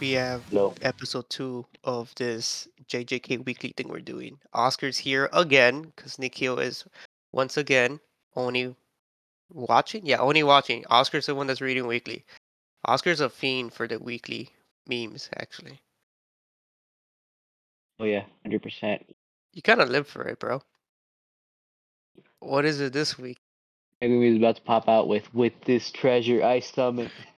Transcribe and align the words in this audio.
we 0.00 0.12
have 0.12 0.42
Hello. 0.48 0.74
episode 0.80 1.28
two 1.28 1.66
of 1.84 2.14
this 2.14 2.66
JJK 2.88 3.44
weekly 3.44 3.74
thing 3.76 3.88
we're 3.88 4.00
doing. 4.00 4.38
Oscar's 4.54 4.96
here 4.96 5.28
again 5.32 5.92
because 5.94 6.18
Nikhil 6.18 6.58
is 6.58 6.84
once 7.32 7.58
again 7.58 8.00
only 8.34 8.74
watching. 9.52 10.06
Yeah, 10.06 10.18
only 10.18 10.42
watching. 10.42 10.86
Oscar's 10.88 11.26
the 11.26 11.34
one 11.34 11.46
that's 11.46 11.60
reading 11.60 11.86
weekly. 11.86 12.24
Oscar's 12.86 13.20
a 13.20 13.28
fiend 13.28 13.74
for 13.74 13.86
the 13.86 13.98
weekly 13.98 14.48
memes, 14.88 15.28
actually. 15.36 15.78
Oh 17.98 18.04
yeah, 18.04 18.24
hundred 18.42 18.62
percent. 18.62 19.04
You 19.52 19.60
kind 19.60 19.82
of 19.82 19.90
live 19.90 20.08
for 20.08 20.26
it, 20.26 20.38
bro. 20.38 20.62
What 22.38 22.64
is 22.64 22.80
it 22.80 22.94
this 22.94 23.18
week? 23.18 23.38
Maybe 24.00 24.18
he's 24.30 24.38
about 24.38 24.56
to 24.56 24.62
pop 24.62 24.88
out 24.88 25.08
with 25.08 25.32
with 25.34 25.52
this 25.66 25.90
treasure 25.90 26.42
I 26.42 26.60
summon. 26.60 27.10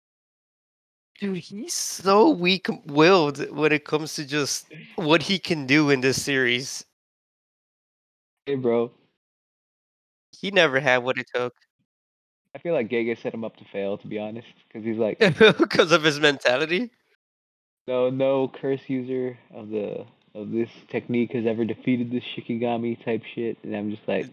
Dude, 1.21 1.38
he's 1.38 1.75
so 1.75 2.31
weak-willed 2.31 3.52
when 3.52 3.71
it 3.71 3.85
comes 3.85 4.16
to 4.16 4.25
just 4.25 4.66
what 4.95 5.21
he 5.21 5.38
can 5.38 5.67
do 5.67 5.91
in 5.91 6.02
this 6.02 6.20
series. 6.20 6.84
Hey 8.48 8.55
bro, 8.55 8.91
He 10.31 10.49
never 10.49 10.79
had 10.79 11.03
what 11.03 11.20
it 11.20 11.27
took 11.31 11.53
I 12.55 12.57
feel 12.57 12.73
like 12.73 12.89
Gege 12.89 13.21
set 13.21 13.35
him 13.35 13.43
up 13.43 13.55
to 13.57 13.65
fail 13.65 13.99
to 13.99 14.07
be 14.07 14.17
honest, 14.17 14.48
because 14.67 14.84
he's 14.84 14.98
like, 14.98 15.20
because 15.59 15.91
of 15.91 16.03
his 16.03 16.20
mentality. 16.20 16.89
no, 17.88 18.09
no 18.09 18.48
curse 18.48 18.81
user 18.88 19.38
of 19.53 19.70
the 19.70 20.05
of 20.34 20.49
this 20.51 20.70
technique 20.90 21.34
has 21.34 21.45
ever 21.45 21.65
defeated 21.65 22.09
this 22.12 22.23
Shikigami 22.35 23.03
type 23.05 23.21
shit, 23.35 23.57
and 23.63 23.76
I'm 23.76 23.91
just 23.91 24.07
like, 24.07 24.26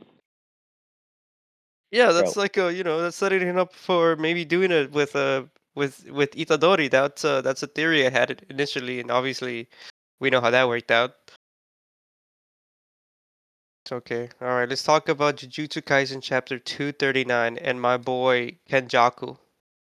Yeah, 1.90 2.12
that's 2.12 2.34
Bro. 2.34 2.42
like 2.42 2.56
a 2.56 2.72
you 2.72 2.82
know 2.82 3.02
that's 3.02 3.16
setting 3.16 3.40
him 3.42 3.58
up 3.58 3.74
for 3.74 4.16
maybe 4.16 4.46
doing 4.46 4.70
it 4.70 4.90
with 4.92 5.14
uh 5.14 5.44
with 5.78 6.10
with 6.10 6.32
Itadori. 6.32 6.90
That's 6.90 7.24
uh, 7.24 7.40
that's 7.40 7.62
a 7.62 7.66
theory 7.68 8.06
I 8.06 8.10
had 8.10 8.44
initially, 8.50 9.00
and 9.00 9.10
obviously 9.10 9.68
we 10.20 10.28
know 10.30 10.40
how 10.40 10.50
that 10.50 10.68
worked 10.68 10.90
out. 10.90 11.14
It's 13.84 13.92
okay. 13.92 14.28
All 14.42 14.48
right, 14.48 14.68
let's 14.68 14.82
talk 14.82 15.08
about 15.08 15.36
Jujutsu 15.36 15.82
Kaisen 15.82 16.20
chapter 16.20 16.58
two 16.58 16.92
thirty 16.92 17.24
nine 17.24 17.56
and 17.58 17.80
my 17.80 17.96
boy 17.96 18.58
Kenjaku. 18.68 19.38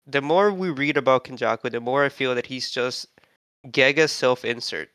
The 0.07 0.23
more 0.23 0.51
we 0.53 0.71
read 0.71 0.97
about 0.97 1.25
Kenjaku, 1.25 1.71
the 1.71 1.81
more 1.81 2.05
I 2.05 2.09
feel 2.09 2.35
that 2.35 2.47
he's 2.47 2.71
just 2.71 3.07
Gege's 3.71 4.11
self 4.11 4.45
insert, 4.45 4.89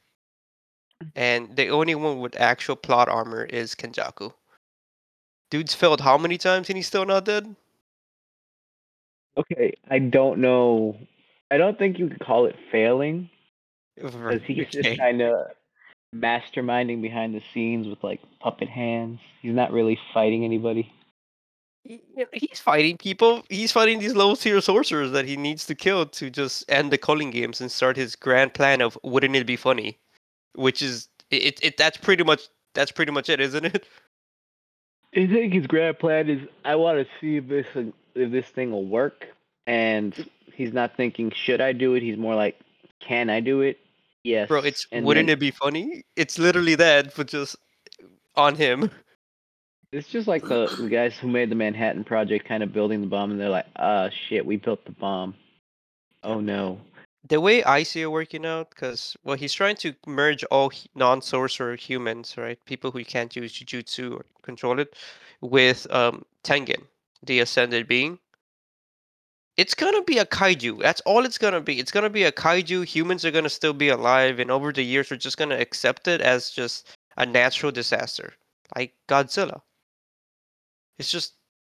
and 1.15 1.55
the 1.55 1.69
only 1.69 1.95
one 1.95 2.19
with 2.19 2.39
actual 2.39 2.75
plot 2.75 3.07
armor 3.07 3.45
is 3.45 3.75
Kenjaku. 3.75 4.33
Dude's 5.51 5.73
failed 5.73 6.01
how 6.01 6.17
many 6.17 6.37
times 6.37 6.69
and 6.69 6.77
he's 6.77 6.87
still 6.87 7.05
not 7.05 7.25
dead? 7.25 7.55
Okay, 9.37 9.73
I 9.89 9.99
don't 9.99 10.39
know, 10.39 10.97
I 11.51 11.57
don't 11.57 11.77
think 11.77 11.99
you 11.99 12.07
could 12.09 12.19
call 12.19 12.45
it 12.45 12.55
failing, 12.71 13.29
because 13.95 14.41
he's 14.45 14.67
just 14.67 14.97
kind 14.97 15.21
of 15.21 15.47
masterminding 16.15 17.01
behind 17.01 17.35
the 17.35 17.41
scenes 17.53 17.87
with 17.87 18.03
like 18.03 18.19
puppet 18.39 18.69
hands. 18.69 19.19
He's 19.41 19.53
not 19.53 19.71
really 19.71 19.99
fighting 20.13 20.43
anybody. 20.43 20.91
he- 21.85 22.01
he's 22.33 22.59
fighting 22.59 22.97
people. 22.97 23.43
He's 23.49 23.71
fighting 23.71 23.99
these 23.99 24.15
low 24.15 24.35
tier 24.35 24.61
sorcerers 24.61 25.11
that 25.11 25.25
he 25.25 25.37
needs 25.37 25.65
to 25.67 25.75
kill 25.75 26.05
to 26.07 26.29
just 26.29 26.69
end 26.69 26.91
the 26.91 26.97
culling 26.97 27.31
games 27.31 27.61
and 27.61 27.71
start 27.71 27.95
his 27.97 28.15
grand 28.15 28.53
plan 28.53 28.81
of 28.81 28.97
wouldn't 29.03 29.35
it 29.35 29.47
be 29.47 29.55
funny, 29.55 29.97
which 30.55 30.81
is 30.81 31.07
it, 31.31 31.59
it 31.63 31.77
that's 31.77 31.97
pretty 31.97 32.23
much 32.23 32.47
that's 32.75 32.91
pretty 32.91 33.11
much 33.11 33.29
it, 33.29 33.39
isn't 33.39 33.65
it? 33.65 33.85
I 35.15 35.27
think 35.27 35.53
his 35.53 35.67
grand 35.67 35.99
plan 35.99 36.29
is 36.29 36.47
I 36.63 36.75
want 36.75 36.99
to 36.99 37.07
see 37.19 37.37
if 37.37 37.47
this 37.47 37.65
if 38.15 38.31
this 38.31 38.45
thing 38.47 38.71
will 38.71 38.85
work, 38.85 39.27
and 39.67 40.13
he's 40.53 40.73
not 40.73 40.95
thinking 40.95 41.31
should 41.31 41.61
I 41.61 41.73
do 41.73 41.95
it. 41.95 42.03
He's 42.03 42.17
more 42.17 42.35
like 42.35 42.59
can 42.99 43.29
I 43.29 43.39
do 43.39 43.61
it? 43.61 43.79
Yes, 44.23 44.47
Bro, 44.49 44.61
it's 44.63 44.85
and 44.91 45.05
wouldn't 45.05 45.27
then- 45.27 45.33
it 45.37 45.39
be 45.39 45.51
funny? 45.51 46.03
It's 46.15 46.37
literally 46.37 46.75
that, 46.75 47.15
but 47.15 47.27
just 47.27 47.55
on 48.35 48.55
him. 48.55 48.91
It's 49.91 50.07
just 50.07 50.27
like 50.27 50.43
the, 50.43 50.67
the 50.79 50.87
guys 50.87 51.17
who 51.17 51.27
made 51.27 51.49
the 51.49 51.55
Manhattan 51.55 52.03
Project, 52.03 52.45
kind 52.47 52.61
of 52.61 52.71
building 52.71 53.01
the 53.01 53.07
bomb, 53.07 53.31
and 53.31 53.39
they're 53.39 53.49
like, 53.49 53.65
ah, 53.77 54.09
shit, 54.27 54.45
we 54.45 54.55
built 54.57 54.85
the 54.85 54.91
bomb. 54.91 55.33
Oh 56.21 56.39
no. 56.39 56.79
The 57.27 57.41
way 57.41 57.63
I 57.63 57.83
see 57.83 58.01
it 58.01 58.11
working 58.11 58.45
out, 58.45 58.69
because 58.69 59.15
well, 59.23 59.35
he's 59.37 59.53
trying 59.53 59.75
to 59.77 59.93
merge 60.07 60.43
all 60.45 60.71
non-sorcerer 60.95 61.75
humans, 61.75 62.35
right? 62.37 62.57
People 62.65 62.91
who 62.91 63.03
can't 63.03 63.35
use 63.35 63.53
jujutsu 63.53 64.15
or 64.15 64.25
control 64.41 64.79
it, 64.79 64.95
with 65.41 65.85
um 65.91 66.25
Tengen, 66.43 66.87
the 67.23 67.39
ascended 67.39 67.87
being. 67.87 68.19
It's 69.57 69.73
gonna 69.75 70.01
be 70.03 70.17
a 70.19 70.25
kaiju. 70.25 70.81
That's 70.81 71.01
all 71.01 71.25
it's 71.25 71.37
gonna 71.37 71.59
be. 71.61 71.79
It's 71.79 71.91
gonna 71.91 72.09
be 72.09 72.23
a 72.23 72.31
kaiju. 72.31 72.85
Humans 72.85 73.25
are 73.25 73.31
gonna 73.31 73.49
still 73.49 73.73
be 73.73 73.89
alive, 73.89 74.39
and 74.39 74.49
over 74.49 74.71
the 74.71 74.83
years, 74.83 75.11
we're 75.11 75.17
just 75.17 75.37
gonna 75.37 75.57
accept 75.59 76.07
it 76.07 76.21
as 76.21 76.49
just 76.51 76.87
a 77.17 77.25
natural 77.25 77.71
disaster, 77.71 78.33
like 78.77 78.95
Godzilla. 79.09 79.61
It's 80.97 81.11
just, 81.11 81.33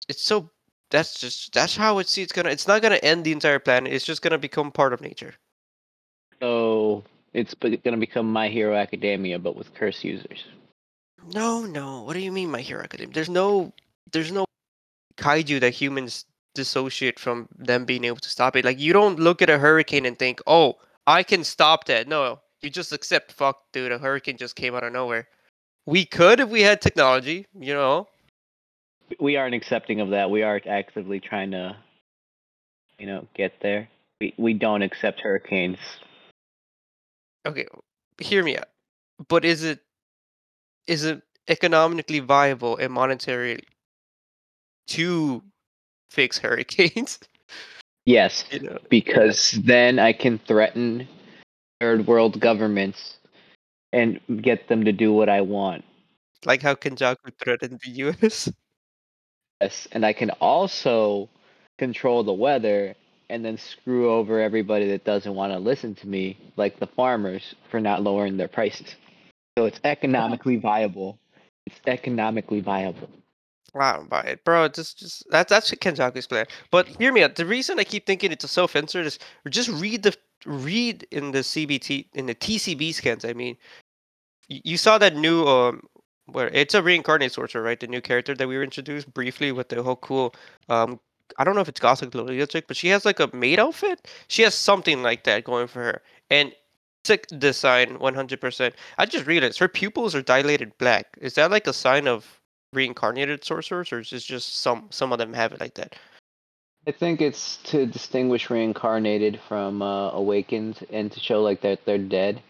it's 0.08 0.22
so. 0.22 0.50
That's 0.94 1.18
just 1.18 1.52
that's 1.52 1.74
how 1.74 1.98
it's 1.98 2.16
it's 2.16 2.30
gonna. 2.30 2.50
It's 2.50 2.68
not 2.68 2.80
gonna 2.80 3.02
end 3.02 3.24
the 3.24 3.32
entire 3.32 3.58
planet. 3.58 3.92
It's 3.92 4.04
just 4.04 4.22
gonna 4.22 4.38
become 4.38 4.70
part 4.70 4.92
of 4.92 5.00
nature. 5.00 5.34
So 6.40 7.02
it's 7.32 7.52
to 7.60 7.96
become 7.96 8.32
My 8.32 8.48
Hero 8.48 8.76
Academia, 8.76 9.40
but 9.40 9.56
with 9.56 9.74
curse 9.74 10.04
users. 10.04 10.44
No, 11.32 11.66
no. 11.66 12.02
What 12.02 12.12
do 12.12 12.20
you 12.20 12.30
mean, 12.30 12.48
My 12.48 12.60
Hero 12.60 12.84
Academia? 12.84 13.12
There's 13.12 13.28
no, 13.28 13.72
there's 14.12 14.30
no 14.30 14.44
kaiju 15.16 15.58
that 15.62 15.70
humans 15.70 16.26
dissociate 16.54 17.18
from 17.18 17.48
them 17.58 17.84
being 17.84 18.04
able 18.04 18.18
to 18.18 18.30
stop 18.30 18.54
it. 18.54 18.64
Like 18.64 18.78
you 18.78 18.92
don't 18.92 19.18
look 19.18 19.42
at 19.42 19.50
a 19.50 19.58
hurricane 19.58 20.06
and 20.06 20.16
think, 20.16 20.40
"Oh, 20.46 20.78
I 21.08 21.24
can 21.24 21.42
stop 21.42 21.86
that." 21.86 22.06
No, 22.06 22.38
you 22.62 22.70
just 22.70 22.92
accept. 22.92 23.32
Fuck, 23.32 23.58
dude, 23.72 23.90
a 23.90 23.98
hurricane 23.98 24.36
just 24.36 24.54
came 24.54 24.76
out 24.76 24.84
of 24.84 24.92
nowhere. 24.92 25.26
We 25.86 26.04
could 26.04 26.38
if 26.38 26.50
we 26.50 26.60
had 26.60 26.80
technology, 26.80 27.48
you 27.58 27.74
know. 27.74 28.06
We 29.20 29.36
aren't 29.36 29.54
accepting 29.54 30.00
of 30.00 30.10
that. 30.10 30.30
We 30.30 30.42
are 30.42 30.60
actively 30.66 31.20
trying 31.20 31.50
to, 31.52 31.76
you 32.98 33.06
know, 33.06 33.26
get 33.34 33.54
there. 33.60 33.88
We 34.20 34.34
we 34.36 34.54
don't 34.54 34.82
accept 34.82 35.20
hurricanes. 35.20 35.78
Okay, 37.46 37.66
hear 38.18 38.42
me 38.42 38.56
out. 38.56 38.68
But 39.28 39.44
is 39.44 39.64
it, 39.64 39.80
is 40.86 41.04
it 41.04 41.22
economically 41.48 42.20
viable 42.20 42.76
and 42.76 42.92
monetary 42.92 43.60
to 44.88 45.42
fix 46.10 46.38
hurricanes? 46.38 47.18
Yes, 48.06 48.44
you 48.50 48.60
know. 48.60 48.76
because 48.90 49.52
then 49.64 49.98
I 49.98 50.12
can 50.12 50.38
threaten 50.38 51.08
third 51.80 52.06
world 52.06 52.38
governments 52.38 53.16
and 53.94 54.20
get 54.42 54.68
them 54.68 54.84
to 54.84 54.92
do 54.92 55.10
what 55.10 55.30
I 55.30 55.40
want. 55.40 55.84
Like 56.44 56.60
how 56.60 56.74
Kenjaku 56.74 57.32
threatened 57.42 57.80
the 57.82 57.90
U.S. 57.90 58.52
Yes, 59.60 59.88
and 59.92 60.04
I 60.04 60.12
can 60.12 60.30
also 60.30 61.28
control 61.78 62.24
the 62.24 62.32
weather 62.32 62.94
and 63.30 63.44
then 63.44 63.56
screw 63.56 64.10
over 64.10 64.40
everybody 64.40 64.88
that 64.88 65.04
doesn't 65.04 65.34
want 65.34 65.52
to 65.52 65.58
listen 65.58 65.94
to 65.96 66.06
me, 66.06 66.38
like 66.56 66.78
the 66.78 66.86
farmers, 66.86 67.54
for 67.70 67.80
not 67.80 68.02
lowering 68.02 68.36
their 68.36 68.48
prices. 68.48 68.94
So 69.56 69.64
it's 69.64 69.80
economically 69.84 70.56
viable. 70.56 71.18
It's 71.66 71.80
economically 71.86 72.60
viable. 72.60 73.08
I 73.74 73.94
don't 73.94 74.08
buy 74.08 74.22
it, 74.22 74.44
bro. 74.44 74.68
Just, 74.68 74.98
just 74.98 75.24
that's 75.30 75.50
that's 75.50 75.70
Kenjaku's 75.70 76.26
plan. 76.26 76.46
But 76.70 76.86
hear 76.86 77.12
me 77.12 77.22
out. 77.22 77.34
The 77.34 77.46
reason 77.46 77.78
I 77.78 77.84
keep 77.84 78.06
thinking 78.06 78.30
it's 78.30 78.44
a 78.44 78.48
self-insert 78.48 79.06
is 79.06 79.18
just 79.48 79.68
read 79.68 80.02
the 80.02 80.14
read 80.46 81.06
in 81.10 81.32
the 81.32 81.40
CBT 81.40 82.06
in 82.14 82.26
the 82.26 82.34
TCB 82.34 82.94
scans. 82.94 83.24
I 83.24 83.32
mean, 83.32 83.56
you 84.48 84.76
saw 84.76 84.98
that 84.98 85.16
new 85.16 85.44
um 85.46 85.82
where 86.26 86.48
it's 86.48 86.74
a 86.74 86.82
reincarnated 86.82 87.32
sorcerer, 87.32 87.62
right? 87.62 87.78
The 87.78 87.86
new 87.86 88.00
character 88.00 88.34
that 88.34 88.48
we 88.48 88.56
were 88.56 88.64
introduced 88.64 89.12
briefly 89.12 89.52
with 89.52 89.68
the 89.68 89.82
whole 89.82 89.96
cool 89.96 90.34
um. 90.68 91.00
I 91.38 91.44
don't 91.44 91.54
know 91.54 91.62
if 91.62 91.70
it's 91.70 91.80
Gothic 91.80 92.14
Lolita 92.14 92.46
chick, 92.46 92.66
but 92.68 92.76
she 92.76 92.88
has 92.88 93.06
like 93.06 93.18
a 93.18 93.34
maid 93.34 93.58
outfit. 93.58 94.06
She 94.28 94.42
has 94.42 94.54
something 94.54 95.02
like 95.02 95.24
that 95.24 95.44
going 95.44 95.66
for 95.66 95.82
her, 95.82 96.02
and 96.30 96.52
sick 97.04 97.26
design 97.38 97.98
100%. 97.98 98.72
I 98.98 99.06
just 99.06 99.26
realized 99.26 99.58
her 99.58 99.68
pupils 99.68 100.14
are 100.14 100.22
dilated 100.22 100.76
black. 100.78 101.06
Is 101.20 101.34
that 101.34 101.50
like 101.50 101.66
a 101.66 101.72
sign 101.72 102.06
of 102.06 102.40
reincarnated 102.72 103.44
sorcerers, 103.44 103.92
or 103.92 104.00
is 104.00 104.12
it 104.12 104.20
just 104.20 104.60
some 104.60 104.88
some 104.90 105.12
of 105.12 105.18
them 105.18 105.32
have 105.32 105.52
it 105.52 105.60
like 105.60 105.74
that? 105.74 105.96
I 106.86 106.92
think 106.92 107.22
it's 107.22 107.56
to 107.64 107.86
distinguish 107.86 108.50
reincarnated 108.50 109.40
from 109.48 109.80
uh, 109.80 110.10
awakened 110.10 110.86
and 110.90 111.10
to 111.12 111.20
show 111.20 111.42
like 111.42 111.62
that 111.62 111.84
they're 111.86 111.96
dead, 111.96 112.42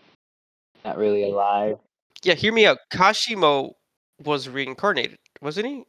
not 0.84 0.98
really 0.98 1.22
alive. 1.22 1.78
Yeah, 2.24 2.34
hear 2.34 2.52
me 2.52 2.66
out. 2.66 2.78
Kashimo 2.92 3.72
was 4.24 4.48
reincarnated, 4.48 5.18
wasn't 5.40 5.66
he? 5.66 5.84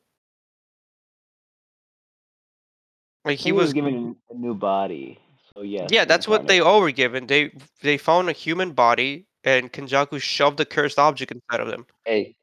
Like 3.23 3.39
he 3.39 3.51
was. 3.51 3.73
given 3.73 4.15
a 4.29 4.33
new 4.35 4.53
body. 4.53 5.19
So 5.55 5.63
yes. 5.63 5.89
yeah, 5.91 6.05
that's 6.05 6.27
what 6.27 6.47
they 6.47 6.59
all 6.59 6.81
were 6.81 6.91
given. 6.91 7.27
They 7.27 7.51
they 7.81 7.97
found 7.97 8.29
a 8.29 8.33
human 8.33 8.73
body, 8.73 9.25
and 9.43 9.71
Kenjaku 9.71 10.21
shoved 10.21 10.59
a 10.59 10.65
cursed 10.65 10.99
object 10.99 11.31
inside 11.31 11.61
of 11.61 11.69
them. 11.69 11.85
Hey, 12.05 12.35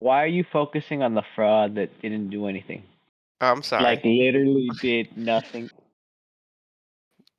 why 0.00 0.22
are 0.22 0.28
you 0.28 0.44
focusing 0.52 1.02
on 1.02 1.14
the 1.14 1.22
fraud 1.34 1.74
that 1.74 2.00
didn't 2.00 2.30
do 2.30 2.46
anything? 2.46 2.82
I'm 3.40 3.62
sorry. 3.62 3.84
Like 3.84 4.04
literally 4.04 4.68
did 4.80 5.16
nothing. 5.16 5.70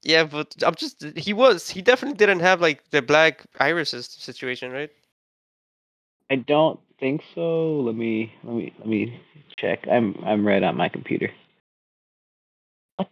Yeah, 0.04 0.24
but 0.24 0.56
I'm 0.66 0.75
just 0.75 1.04
he 1.18 1.34
was 1.34 1.69
he 1.69 1.81
definitely 1.81 2.18
didn't 2.18 2.40
have 2.40 2.62
like 2.62 2.90
the 2.92 3.01
black 3.01 3.46
irises 3.60 4.06
situation, 4.07 4.72
right? 4.72 4.90
I 6.30 6.36
don't 6.36 6.80
think 7.00 7.22
so. 7.36 7.81
Let 7.81 7.96
me 7.96 8.34
let 8.44 8.56
me 8.56 8.74
let 8.80 8.88
me 8.88 9.22
check. 9.57 9.88
I'm 9.92 10.16
I'm 10.24 10.46
right 10.48 10.63
on 10.63 10.78
my 10.78 10.88
computer. 10.90 11.31
What? 12.96 13.10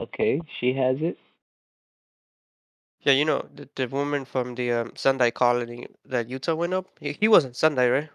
Okay, 0.00 0.40
she 0.60 0.74
has 0.74 0.98
it. 1.00 1.18
Yeah, 3.00 3.12
you 3.14 3.24
know 3.24 3.46
the, 3.54 3.68
the 3.74 3.88
woman 3.88 4.24
from 4.24 4.54
the 4.54 4.72
um, 4.72 4.92
Sendai 4.94 5.30
colony 5.30 5.86
that 6.04 6.28
Yuta 6.28 6.56
went 6.56 6.74
up. 6.74 6.86
He, 7.00 7.16
he 7.20 7.28
wasn't 7.28 7.56
Sendai, 7.56 7.88
right? 7.88 8.10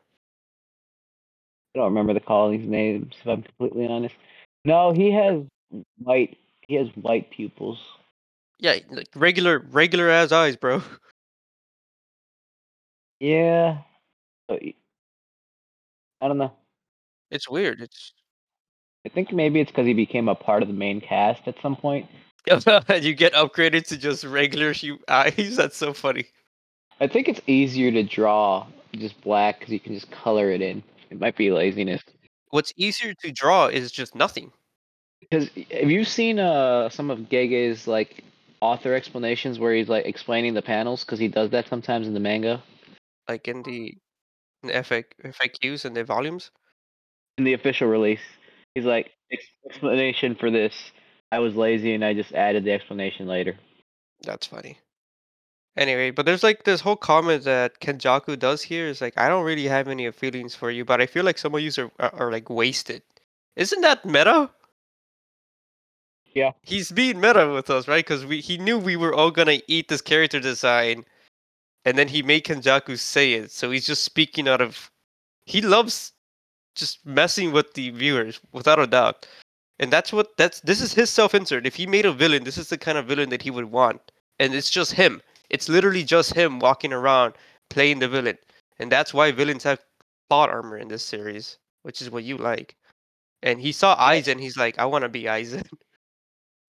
I 1.75 1.79
don't 1.79 1.85
remember 1.85 2.13
the 2.13 2.19
colony's 2.19 2.67
names 2.67 3.13
if 3.19 3.27
I'm 3.27 3.43
completely 3.43 3.87
honest. 3.87 4.15
No, 4.63 4.91
he 4.93 5.11
has 5.11 5.41
white. 5.97 6.37
He 6.67 6.75
has 6.75 6.87
white 6.95 7.31
pupils. 7.31 7.79
Yeah, 8.63 8.77
like 8.89 9.09
regular 9.13 9.59
regular 9.59 10.09
as 10.09 10.31
eyes, 10.31 10.55
bro. 10.55 10.81
Yeah. 13.19 13.77
I 14.49 16.27
don't 16.27 16.37
know. 16.37 16.51
It's 17.31 17.47
weird. 17.49 17.79
It's 17.79 18.11
I 19.05 19.09
think 19.09 19.31
maybe 19.31 19.61
it's 19.61 19.71
because 19.71 19.87
he 19.87 19.93
became 19.93 20.27
a 20.27 20.35
part 20.35 20.61
of 20.61 20.67
the 20.67 20.73
main 20.73 20.99
cast 20.99 21.47
at 21.47 21.55
some 21.61 21.77
point. 21.77 22.09
you 22.47 23.13
get 23.13 23.31
upgraded 23.31 23.87
to 23.87 23.97
just 23.97 24.25
regular 24.25 24.73
eyes. 25.07 25.55
That's 25.55 25.77
so 25.77 25.93
funny. 25.93 26.25
I 26.99 27.07
think 27.07 27.29
it's 27.29 27.39
easier 27.47 27.91
to 27.91 28.03
draw 28.03 28.67
just 28.91 29.21
black 29.21 29.59
because 29.59 29.71
you 29.71 29.79
can 29.79 29.93
just 29.93 30.11
color 30.11 30.51
it 30.51 30.61
in. 30.61 30.83
It 31.09 31.17
might 31.19 31.37
be 31.37 31.49
laziness. 31.49 32.01
What's 32.49 32.73
easier 32.75 33.13
to 33.13 33.31
draw 33.31 33.67
is 33.67 33.89
just 33.89 34.15
nothing. 34.15 34.51
Because 35.21 35.49
have 35.71 35.89
you 35.89 36.03
seen 36.03 36.39
uh 36.39 36.89
some 36.89 37.09
of 37.09 37.29
Gege's 37.29 37.87
like 37.87 38.21
author 38.63 38.93
explanations 38.93 39.59
where 39.59 39.73
he's 39.75 39.89
like 39.89 40.05
explaining 40.05 40.53
the 40.53 40.61
panels? 40.61 41.03
Because 41.03 41.19
he 41.19 41.27
does 41.27 41.49
that 41.49 41.67
sometimes 41.67 42.07
in 42.07 42.13
the 42.13 42.19
manga. 42.19 42.63
Like 43.27 43.47
in 43.47 43.61
the, 43.63 43.97
in 44.63 44.69
the 44.69 44.73
FAQ, 44.73 45.03
FAQs 45.25 45.85
and 45.85 45.95
the 45.95 46.03
volumes. 46.03 46.49
In 47.37 47.43
the 47.43 47.53
official 47.53 47.87
release, 47.87 48.21
he's 48.73 48.85
like 48.85 49.11
explanation 49.69 50.35
for 50.35 50.49
this. 50.49 50.73
I 51.31 51.39
was 51.39 51.55
lazy 51.55 51.93
and 51.93 52.05
I 52.05 52.13
just 52.13 52.31
added 52.33 52.63
the 52.63 52.71
explanation 52.71 53.27
later. 53.27 53.57
That's 54.21 54.47
funny. 54.47 54.77
Anyway, 55.75 56.11
but 56.11 56.25
there's 56.25 56.43
like 56.43 56.63
this 56.63 56.81
whole 56.81 56.95
comment 56.95 57.43
that 57.45 57.79
Kenjaku 57.79 58.37
does 58.37 58.61
here 58.61 58.85
is 58.87 59.01
like, 59.01 59.17
I 59.17 59.27
don't 59.27 59.43
really 59.43 59.65
have 59.65 59.87
any 59.87 60.09
feelings 60.11 60.55
for 60.55 60.69
you, 60.69 60.85
but 60.85 61.01
I 61.01 61.07
feel 61.07 61.25
like 61.25 61.39
some 61.39 61.55
of 61.55 61.61
you 61.61 61.71
are, 61.79 61.91
are, 61.99 62.15
are 62.15 62.31
like 62.31 62.49
wasted. 62.49 63.01
Isn't 63.55 63.81
that 63.81 64.05
meta? 64.05 64.51
Yeah. 66.33 66.51
He's 66.61 66.91
being 66.91 67.19
meta 67.21 67.49
with 67.49 67.69
us, 67.69 67.87
right? 67.87 68.03
Because 68.03 68.25
we 68.25 68.41
he 68.41 68.57
knew 68.57 68.77
we 68.79 68.95
were 68.95 69.13
all 69.13 69.31
gonna 69.31 69.59
eat 69.67 69.87
this 69.87 70.01
character 70.01 70.39
design, 70.39 71.05
and 71.85 71.97
then 71.97 72.07
he 72.07 72.23
made 72.23 72.45
Kenjaku 72.45 72.97
say 72.97 73.33
it. 73.33 73.51
So 73.51 73.71
he's 73.71 73.85
just 73.85 74.03
speaking 74.03 74.47
out 74.47 74.61
of 74.61 74.91
he 75.45 75.61
loves 75.61 76.13
just 76.75 77.05
messing 77.05 77.51
with 77.51 77.73
the 77.73 77.91
viewers, 77.91 78.39
without 78.51 78.79
a 78.79 78.87
doubt. 78.87 79.27
And 79.79 79.91
that's 79.91 80.13
what 80.13 80.35
that's 80.37 80.61
this 80.61 80.81
is 80.81 80.93
his 80.93 81.09
self-insert. 81.09 81.67
If 81.67 81.75
he 81.75 81.85
made 81.87 82.05
a 82.05 82.13
villain, 82.13 82.43
this 82.43 82.57
is 82.57 82.69
the 82.69 82.77
kind 82.77 82.97
of 82.97 83.07
villain 83.07 83.29
that 83.29 83.41
he 83.41 83.51
would 83.51 83.71
want. 83.71 84.01
And 84.39 84.53
it's 84.55 84.69
just 84.69 84.93
him. 84.93 85.21
It's 85.49 85.69
literally 85.69 86.03
just 86.03 86.33
him 86.33 86.59
walking 86.59 86.93
around 86.93 87.35
playing 87.69 87.99
the 87.99 88.07
villain. 88.07 88.37
And 88.79 88.91
that's 88.91 89.13
why 89.13 89.31
villains 89.31 89.63
have 89.63 89.83
plot 90.29 90.49
armor 90.49 90.77
in 90.77 90.87
this 90.87 91.03
series, 91.03 91.57
which 91.83 92.01
is 92.01 92.09
what 92.09 92.23
you 92.23 92.37
like. 92.37 92.75
And 93.43 93.59
he 93.61 93.71
saw 93.71 93.95
Aizen, 93.97 94.39
he's 94.39 94.57
like, 94.57 94.79
I 94.79 94.85
wanna 94.85 95.09
be 95.09 95.23
Aizen. 95.23 95.67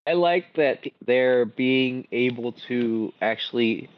I 0.06 0.12
like 0.12 0.54
that 0.56 0.84
they're 1.06 1.44
being 1.46 2.06
able 2.12 2.52
to 2.68 3.12
actually 3.22 3.88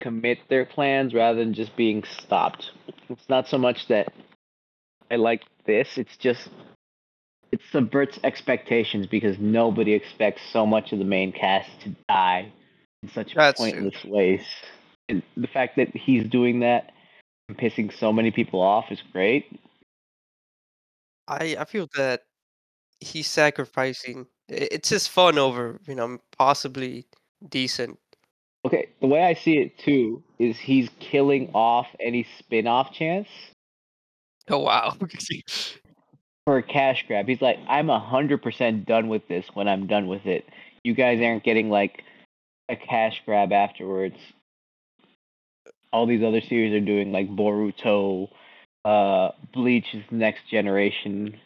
commit 0.00 0.38
their 0.48 0.66
plans 0.66 1.14
rather 1.14 1.38
than 1.38 1.54
just 1.54 1.74
being 1.76 2.04
stopped. 2.04 2.70
It's 3.08 3.28
not 3.28 3.48
so 3.48 3.56
much 3.56 3.88
that 3.88 4.12
I 5.10 5.16
like 5.16 5.42
this, 5.66 5.96
it's 5.96 6.16
just 6.16 6.48
it 7.52 7.60
subverts 7.70 8.18
expectations 8.24 9.06
because 9.06 9.38
nobody 9.38 9.92
expects 9.92 10.40
so 10.52 10.66
much 10.66 10.92
of 10.92 10.98
the 10.98 11.04
main 11.04 11.32
cast 11.32 11.68
to 11.82 11.94
die 12.08 12.50
in 13.02 13.10
such 13.10 13.34
That's 13.34 13.60
true. 13.60 13.70
pointless 13.70 14.04
ways. 14.04 14.40
And 15.08 15.22
the 15.36 15.46
fact 15.46 15.76
that 15.76 15.94
he's 15.94 16.24
doing 16.24 16.60
that 16.60 16.92
and 17.48 17.58
pissing 17.58 17.92
so 17.92 18.12
many 18.12 18.30
people 18.30 18.60
off 18.60 18.90
is 18.90 19.02
great. 19.12 19.60
I 21.28 21.56
I 21.58 21.64
feel 21.66 21.88
that 21.94 22.22
he's 23.00 23.26
sacrificing 23.26 24.26
it's 24.48 24.88
just 24.88 25.10
fun 25.10 25.38
over, 25.38 25.80
you 25.86 25.94
know, 25.94 26.18
possibly 26.36 27.06
decent. 27.48 27.98
Okay, 28.64 28.88
the 29.00 29.06
way 29.08 29.24
I 29.24 29.34
see 29.34 29.58
it 29.58 29.78
too 29.78 30.22
is 30.38 30.56
he's 30.58 30.88
killing 31.00 31.50
off 31.52 31.88
any 32.00 32.26
spin-off 32.38 32.92
chance 32.92 33.28
Oh 34.48 34.58
wow. 34.58 34.96
for 36.44 36.58
a 36.58 36.62
cash 36.62 37.04
grab. 37.06 37.28
He's 37.28 37.42
like, 37.42 37.58
I'm 37.68 37.90
a 37.90 38.00
hundred 38.00 38.42
percent 38.42 38.86
done 38.86 39.08
with 39.08 39.26
this 39.28 39.46
when 39.54 39.68
I'm 39.68 39.86
done 39.86 40.08
with 40.08 40.26
it. 40.26 40.44
You 40.82 40.94
guys 40.94 41.20
aren't 41.22 41.44
getting 41.44 41.70
like 41.70 42.02
a 42.68 42.76
cash 42.76 43.22
grab 43.24 43.52
afterwards. 43.52 44.16
All 45.92 46.06
these 46.06 46.24
other 46.24 46.40
series 46.40 46.72
are 46.74 46.84
doing 46.84 47.12
like 47.12 47.28
Boruto, 47.28 48.28
uh, 48.84 49.30
Bleach 49.52 49.94
is 49.94 50.02
next 50.10 50.48
generation, 50.50 51.38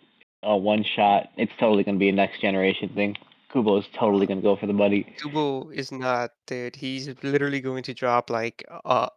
uh, 0.49 0.57
one 0.57 0.85
shot. 0.85 1.31
It's 1.37 1.53
totally 1.59 1.85
gonna 1.85 1.99
be 1.99 2.09
a 2.09 2.13
next 2.13 2.41
generation 2.41 2.91
thing. 2.91 3.17
Kubo 3.53 3.79
is 3.79 3.87
totally 3.99 4.27
gonna 4.27 4.43
go 4.43 4.57
for 4.57 4.67
the 4.67 4.73
money. 4.73 5.07
Kubo 5.21 5.71
is 5.71 5.91
not, 5.91 6.31
dude. 6.47 6.77
He's 6.77 7.09
literally 7.23 7.61
going 7.61 7.83
to 7.85 7.95
drop 7.95 8.31
like 8.31 8.65
uh 8.85 9.09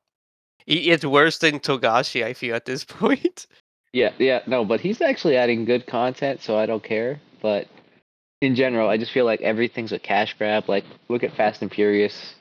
it's 0.69 1.05
worse 1.05 1.39
than 1.39 1.59
Togashi, 1.59 2.23
I 2.23 2.33
feel 2.33 2.55
at 2.55 2.65
this 2.65 2.83
point. 2.99 3.47
Yeah, 3.91 4.11
yeah, 4.19 4.41
no, 4.45 4.63
but 4.63 4.79
he's 4.81 5.01
actually 5.01 5.35
adding 5.35 5.65
good 5.65 5.87
content, 5.87 6.41
so 6.41 6.57
I 6.57 6.67
don't 6.67 6.83
care. 6.83 7.19
But 7.41 7.67
in 8.41 8.55
general, 8.55 8.87
I 8.87 8.97
just 8.97 9.11
feel 9.11 9.25
like 9.25 9.41
everything's 9.41 9.91
a 9.91 9.99
cash 9.99 10.35
grab. 10.37 10.69
Like, 10.69 10.85
look 11.07 11.23
at 11.23 11.35
Fast 11.35 11.63
and 11.63 11.73
Furious. 11.73 12.35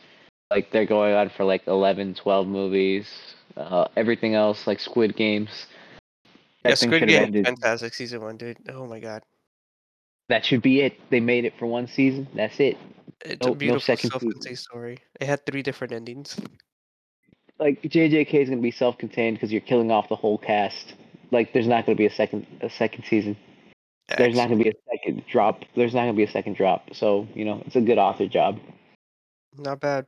Like, 0.50 0.70
they're 0.70 0.84
going 0.84 1.14
on 1.14 1.30
for 1.30 1.44
like 1.44 1.66
11, 1.66 2.14
12 2.14 2.46
movies. 2.46 3.08
Uh, 3.56 3.88
everything 3.96 4.34
else, 4.34 4.66
like 4.66 4.78
Squid 4.78 5.16
Games. 5.16 5.66
That 6.64 6.70
yeah, 6.70 6.74
Squid 6.74 7.08
Game 7.08 7.22
ended. 7.24 7.46
fantastic 7.46 7.94
season 7.94 8.20
one, 8.22 8.36
dude. 8.36 8.58
Oh 8.70 8.86
my 8.86 9.00
god. 9.00 9.22
That 10.28 10.44
should 10.44 10.60
be 10.62 10.80
it. 10.80 10.94
They 11.10 11.20
made 11.20 11.44
it 11.44 11.54
for 11.58 11.66
one 11.66 11.86
season. 11.86 12.26
That's 12.34 12.58
it. 12.60 12.76
It's 13.24 13.40
No- 13.44 13.48
a 13.48 13.50
no 13.50 13.54
beautiful 13.54 13.80
second 13.80 14.10
season. 14.10 14.20
self-contained 14.32 14.58
story. 14.58 14.98
It 15.20 15.26
had 15.26 15.46
three 15.46 15.62
different 15.62 15.92
endings. 15.92 16.38
Like, 17.58 17.82
JJK 17.82 18.34
is 18.34 18.48
gonna 18.48 18.60
be 18.60 18.70
self-contained 18.70 19.36
because 19.36 19.50
you're 19.50 19.60
killing 19.60 19.90
off 19.90 20.08
the 20.08 20.16
whole 20.16 20.38
cast. 20.38 20.94
Like, 21.30 21.52
there's 21.52 21.66
not 21.66 21.86
gonna 21.86 21.96
be 21.96 22.06
a 22.06 22.10
second 22.10 22.46
a 22.60 22.70
second 22.70 23.04
season. 23.04 23.36
There's 24.16 24.36
not 24.36 24.48
gonna 24.48 24.62
be 24.62 24.70
a 24.70 24.74
second 24.90 25.24
drop. 25.26 25.64
There's 25.76 25.94
not 25.94 26.02
gonna 26.02 26.12
be 26.14 26.22
a 26.24 26.30
second 26.30 26.56
drop. 26.56 26.94
So 26.94 27.26
you 27.34 27.44
know, 27.44 27.62
it's 27.66 27.76
a 27.76 27.80
good 27.80 27.98
author 27.98 28.26
job. 28.26 28.58
Not 29.56 29.80
bad. 29.80 30.06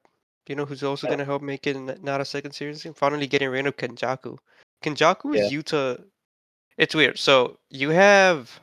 You 0.48 0.54
know 0.56 0.64
who's 0.64 0.82
also 0.82 1.06
Yeah. 1.06 1.12
gonna 1.12 1.24
help 1.24 1.42
make 1.42 1.66
it 1.66 2.02
not 2.02 2.20
a 2.20 2.24
second 2.24 2.52
series? 2.52 2.86
Finally 2.94 3.26
getting 3.26 3.48
rid 3.50 3.66
of 3.66 3.76
Kenjaku. 3.76 4.38
Kenjaku 4.82 5.36
is 5.36 5.52
Yuta. 5.52 6.04
It's 6.80 6.94
weird. 6.94 7.18
So 7.18 7.58
you 7.68 7.90
have 7.90 8.58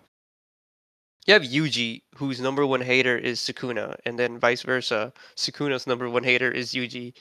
you 1.28 1.36
have 1.36 1.44
Yuji, 1.44 2.02
whose 2.16 2.42
number 2.42 2.66
one 2.66 2.82
hater 2.82 3.16
is 3.16 3.40
Sukuna, 3.40 3.96
and 4.06 4.18
then 4.18 4.40
vice 4.40 4.64
versa. 4.64 5.14
Sukuna's 5.36 5.86
number 5.86 6.10
one 6.10 6.24
hater 6.24 6.50
is 6.50 6.72
Yuji. 6.72 7.14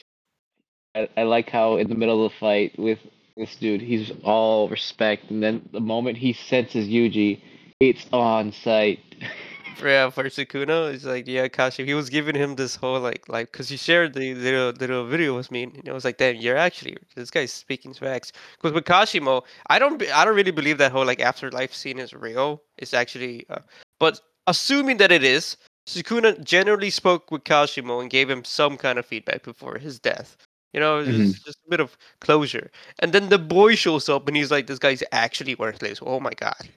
I, 0.95 1.07
I 1.15 1.25
like 1.25 1.51
how 1.51 1.77
in 1.77 1.89
the 1.89 1.95
middle 1.95 2.25
of 2.25 2.33
the 2.33 2.39
fight 2.39 2.79
with 2.79 2.99
this 3.37 3.57
dude, 3.57 3.83
he's 3.83 4.11
all 4.25 4.71
respect, 4.71 5.29
and 5.29 5.43
then 5.43 5.69
the 5.71 5.81
moment 5.81 6.17
he 6.17 6.33
senses 6.33 6.89
Yuji, 6.89 7.43
it's 7.79 8.07
on 8.11 8.53
sight. 8.53 9.01
For, 9.77 9.89
yeah, 9.89 10.09
for 10.09 10.25
Sukuna, 10.25 10.95
it's 10.95 11.05
like 11.05 11.27
yeah, 11.27 11.49
Kashi. 11.49 11.85
He 11.85 11.93
was 11.93 12.09
giving 12.09 12.35
him 12.35 12.57
this 12.57 12.77
whole 12.77 12.99
like 12.99 13.29
like 13.29 13.53
because 13.53 13.69
he 13.69 13.77
shared 13.77 14.15
the 14.15 14.35
little 14.35 14.71
little 14.71 15.07
video 15.07 15.37
with 15.37 15.51
me, 15.51 15.65
and 15.65 15.87
I 15.89 15.93
was 15.93 16.05
like, 16.05 16.17
damn, 16.17 16.37
you're 16.37 16.57
actually 16.57 16.97
this 17.15 17.31
guy's 17.31 17.53
speaking 17.53 17.93
facts. 17.93 18.33
Because 18.57 18.73
with 18.73 18.85
Kashimo, 18.85 19.43
I 19.69 19.79
don't 19.79 19.99
be- 19.99 20.11
I 20.11 20.25
don't 20.25 20.35
really 20.35 20.51
believe 20.51 20.79
that 20.79 20.93
whole 20.93 21.05
like 21.05 21.21
afterlife 21.21 21.75
scene 21.75 21.99
is 21.99 22.15
real. 22.15 22.63
It's 22.79 22.95
actually, 22.95 23.45
uh, 23.51 23.59
but 24.01 24.19
assuming 24.47 24.97
that 24.97 25.13
it 25.13 25.23
is, 25.23 25.59
Sukuna 25.87 26.43
generally 26.43 26.91
spoke 26.91 27.31
with 27.31 27.45
Kashimo 27.45 28.01
and 28.01 28.09
gave 28.11 28.31
him 28.31 28.45
some 28.45 28.79
kind 28.79 28.99
of 28.99 29.05
feedback 29.05 29.43
before 29.43 29.77
his 29.79 29.99
death. 29.99 30.39
You 30.73 30.81
know, 30.81 31.05
just, 31.05 31.45
just 31.45 31.59
a 31.67 31.71
bit 31.71 31.81
of 31.81 31.97
closure. 32.21 32.71
And 33.01 33.13
then 33.13 33.29
the 33.29 33.39
boy 33.39 33.75
shows 33.75 34.09
up 34.09 34.27
and 34.29 34.37
he's 34.37 34.51
like, 34.51 34.67
this 34.67 34.79
guy's 34.79 35.03
actually 35.13 35.55
worthless. 35.55 36.01
Oh 36.03 36.21
my 36.21 36.33
god. 36.35 36.69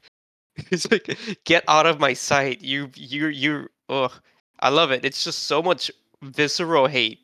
It's 0.71 0.89
like, 0.91 1.17
get 1.45 1.63
out 1.67 1.85
of 1.85 1.99
my 1.99 2.13
sight. 2.13 2.61
You, 2.61 2.91
you, 2.95 3.27
you. 3.27 3.69
Ugh, 3.89 4.11
I 4.59 4.69
love 4.69 4.91
it. 4.91 5.05
It's 5.05 5.23
just 5.23 5.43
so 5.43 5.61
much 5.61 5.91
visceral 6.21 6.87
hate. 6.87 7.19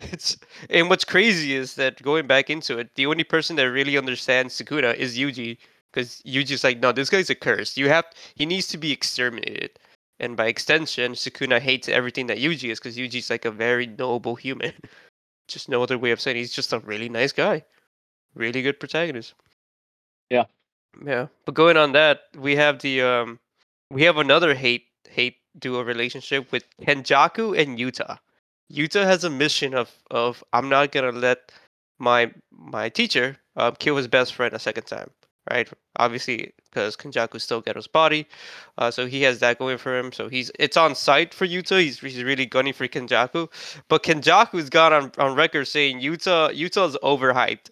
It's 0.12 0.36
and 0.70 0.88
what's 0.88 1.04
crazy 1.04 1.54
is 1.54 1.74
that 1.74 2.00
going 2.02 2.28
back 2.28 2.50
into 2.50 2.78
it, 2.78 2.94
the 2.94 3.06
only 3.06 3.24
person 3.24 3.56
that 3.56 3.64
really 3.64 3.98
understands 3.98 4.54
Sakura 4.54 4.92
is 4.92 5.18
Yuji, 5.18 5.58
because 5.90 6.22
Yuji's 6.22 6.62
like, 6.62 6.78
no, 6.78 6.92
this 6.92 7.10
guy's 7.10 7.30
a 7.30 7.34
curse. 7.34 7.76
You 7.76 7.88
have, 7.88 8.04
he 8.36 8.46
needs 8.46 8.68
to 8.68 8.78
be 8.78 8.92
exterminated. 8.92 9.70
and 10.20 10.36
by 10.36 10.46
extension, 10.46 11.12
Sukuna 11.12 11.60
hates 11.60 11.88
everything 11.88 12.26
that 12.28 12.38
Yuji 12.38 12.70
is 12.70 12.78
because 12.80 12.96
Yuji's 12.96 13.30
like 13.30 13.44
a 13.44 13.50
very 13.50 13.86
noble 13.86 14.34
human. 14.36 14.72
just 15.48 15.68
no 15.68 15.82
other 15.82 15.98
way 15.98 16.12
of 16.12 16.20
saying 16.20 16.36
it. 16.36 16.40
he's 16.40 16.52
just 16.52 16.72
a 16.72 16.78
really 16.80 17.08
nice 17.08 17.32
guy, 17.32 17.64
really 18.34 18.62
good 18.62 18.78
protagonist. 18.78 19.34
Yeah. 20.30 20.44
Yeah, 21.04 21.28
but 21.44 21.54
going 21.54 21.76
on 21.76 21.92
that, 21.92 22.22
we 22.36 22.56
have 22.56 22.80
the 22.80 23.02
um, 23.02 23.38
we 23.90 24.02
have 24.02 24.16
another 24.16 24.54
hate 24.54 24.86
hate 25.08 25.36
duo 25.58 25.82
relationship 25.82 26.50
with 26.52 26.64
Kenjaku 26.82 27.58
and 27.58 27.78
Yuta. 27.78 28.18
Yuta 28.72 29.04
has 29.04 29.24
a 29.24 29.30
mission 29.30 29.74
of 29.74 29.90
of 30.10 30.42
I'm 30.52 30.68
not 30.68 30.92
gonna 30.92 31.12
let 31.12 31.52
my 31.98 32.32
my 32.50 32.88
teacher 32.88 33.36
um, 33.56 33.74
kill 33.78 33.96
his 33.96 34.08
best 34.08 34.34
friend 34.34 34.54
a 34.54 34.58
second 34.58 34.84
time, 34.84 35.10
right? 35.50 35.68
Obviously, 35.96 36.52
because 36.70 36.96
Kenjaku 36.96 37.40
still 37.40 37.62
Geto's 37.62 37.86
body, 37.86 38.26
uh, 38.76 38.90
so 38.90 39.06
he 39.06 39.22
has 39.22 39.38
that 39.40 39.58
going 39.58 39.78
for 39.78 39.96
him. 39.98 40.12
So 40.12 40.28
he's 40.28 40.50
it's 40.58 40.76
on 40.76 40.94
sight 40.94 41.32
for 41.32 41.46
Yuta. 41.46 41.80
He's 41.80 42.00
he's 42.00 42.22
really 42.22 42.46
gunning 42.46 42.74
for 42.74 42.88
Kenjaku, 42.88 43.48
but 43.88 44.02
Kenjaku's 44.02 44.68
got 44.68 44.92
on 44.92 45.12
on 45.18 45.34
record 45.36 45.66
saying 45.66 46.00
Yuta 46.00 46.50
Yuta's 46.54 46.96
overhyped. 47.02 47.70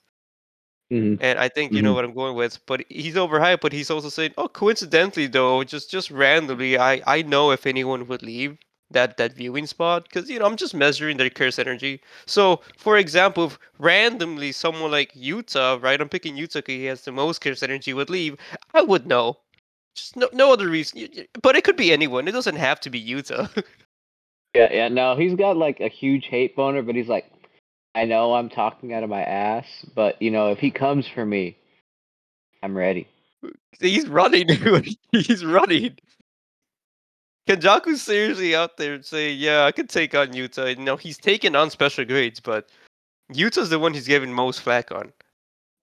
Mhm. 0.93 1.19
And 1.21 1.38
I 1.38 1.49
think 1.49 1.73
you 1.73 1.83
know 1.83 1.93
Mhm. 1.93 1.95
what 1.95 2.05
I'm 2.05 2.14
going 2.14 2.37
with. 2.37 2.64
But 2.66 2.85
he's 2.88 3.14
overhyped. 3.16 3.61
But 3.61 3.73
he's 3.73 3.90
also 3.90 4.09
saying, 4.09 4.35
oh, 4.38 4.49
coincidentally 4.49 5.26
though, 5.26 5.64
just 5.64 5.90
just 5.90 6.11
randomly, 6.11 6.78
I 6.78 7.02
I 7.07 7.23
know 7.23 7.50
if 7.50 7.66
anyone 7.66 8.07
would 8.07 8.23
leave 8.23 8.57
that 8.93 9.16
that 9.16 9.33
viewing 9.33 9.66
spot 9.66 10.05
because 10.05 10.31
you 10.31 10.38
know 10.38 10.47
I'm 10.47 10.57
just 10.57 10.75
measuring 10.75 11.16
their 11.16 11.31
curse 11.31 11.59
energy. 11.59 12.00
So 12.26 12.62
for 12.76 12.97
example, 12.99 13.47
if 13.47 13.59
randomly 13.78 14.52
someone 14.52 14.93
like 14.93 15.12
Yuta, 15.14 15.83
right? 15.83 16.00
I'm 16.00 16.09
picking 16.09 16.37
Yuta 16.37 16.55
because 16.59 16.75
he 16.75 16.85
has 16.87 17.02
the 17.02 17.12
most 17.12 17.40
curse 17.40 17.62
energy 17.64 17.93
would 17.95 18.11
leave. 18.11 18.37
I 18.75 18.83
would 18.83 19.07
know. 19.09 19.38
Just 19.97 20.16
no 20.16 20.28
no 20.33 20.52
other 20.52 20.69
reason. 20.69 21.00
Y- 21.00 21.09
y- 21.16 21.26
But 21.43 21.57
it 21.57 21.64
could 21.64 21.76
be 21.76 21.93
anyone. 21.93 22.28
It 22.28 22.33
doesn't 22.33 22.57
have 22.57 22.81
to 22.83 22.90
be 22.90 23.02
Yuta. 23.05 23.50
Yeah, 24.55 24.73
yeah. 24.73 24.88
No, 24.88 25.16
he's 25.16 25.35
got 25.35 25.57
like 25.57 25.81
a 25.81 25.88
huge 25.88 26.26
hate 26.26 26.57
boner, 26.57 26.83
but 26.83 26.95
he's 26.95 27.09
like, 27.09 27.31
I 27.97 28.05
know 28.05 28.35
I'm 28.35 28.50
talking 28.50 28.93
out 28.93 29.03
of 29.03 29.09
my 29.09 29.23
ass, 29.23 29.65
but 29.95 30.21
you 30.21 30.31
know, 30.31 30.53
if 30.53 30.59
he 30.59 30.71
comes 30.71 31.09
for 31.09 31.25
me, 31.25 31.57
I'm 32.62 32.76
ready. 32.76 33.09
he's 33.81 34.07
running. 34.07 34.47
dude. 34.49 34.97
he's 35.12 35.43
running. 35.43 35.97
Kenjaku's 37.49 38.03
seriously 38.03 38.55
out 38.55 38.76
there 38.76 39.03
saying, 39.03 39.38
"Yeah, 39.38 39.65
I 39.65 39.73
could 39.73 39.88
take 39.88 40.15
on 40.15 40.35
Yuta." 40.35 40.76
You 40.76 40.85
know, 40.85 40.97
he's 40.97 41.17
taken 41.17 41.57
on 41.57 41.71
special 41.71 42.05
grades, 42.05 42.38
but 42.38 42.69
Yuta's 43.33 43.71
the 43.71 43.79
one 43.79 43.95
he's 43.95 44.07
given 44.07 44.31
most 44.31 44.61
flack 44.61 44.93
on. 44.93 45.11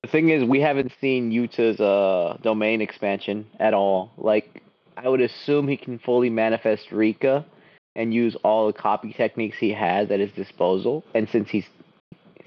The 0.03 0.09
thing 0.09 0.29
is, 0.29 0.43
we 0.43 0.59
haven't 0.59 0.91
seen 1.01 1.31
Yuta's 1.31 1.79
uh 1.79 2.37
domain 2.43 2.79
expansion 2.79 3.47
at 3.59 3.73
all. 3.73 4.11
Like, 4.17 4.61
I 4.97 5.09
would 5.09 5.21
assume 5.21 5.67
he 5.67 5.77
can 5.77 5.97
fully 5.97 6.29
manifest 6.29 6.91
Rika 6.91 7.43
and 7.95 8.13
use 8.13 8.35
all 8.43 8.67
the 8.67 8.73
copy 8.73 9.13
techniques 9.13 9.57
he 9.57 9.71
has 9.71 10.11
at 10.11 10.19
his 10.19 10.31
disposal. 10.33 11.03
And 11.15 11.27
since 11.29 11.49
he's 11.49 11.65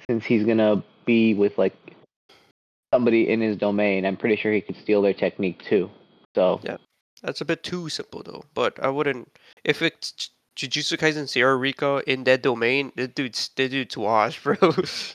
since 0.09 0.25
he's 0.25 0.45
gonna 0.45 0.83
be 1.05 1.35
with 1.35 1.57
like 1.59 1.75
somebody 2.93 3.29
in 3.29 3.41
his 3.41 3.57
domain, 3.57 4.05
I'm 4.07 4.17
pretty 4.17 4.37
sure 4.37 4.53
he 4.53 4.61
could 4.61 4.77
steal 4.77 5.03
their 5.03 5.15
technique 5.15 5.63
too. 5.65 5.91
So 6.35 6.61
Yeah. 6.63 6.77
That's 7.23 7.41
a 7.41 7.47
bit 7.47 7.63
too 7.63 7.89
simple, 7.89 8.23
though. 8.23 8.45
But 8.55 8.79
I 8.83 8.89
wouldn't. 8.91 9.37
If 9.65 9.81
it's 9.81 10.31
Jujutsu 10.57 10.99
Kaisen 10.99 11.27
Sierra 11.29 11.57
Rika 11.57 12.03
in 12.07 12.25
that 12.25 12.43
domain, 12.43 12.93
the 12.95 13.09
dude's 13.09 13.49
the 13.57 13.69
dude's 13.69 13.97
washed, 13.97 14.43
bro. 14.45 14.57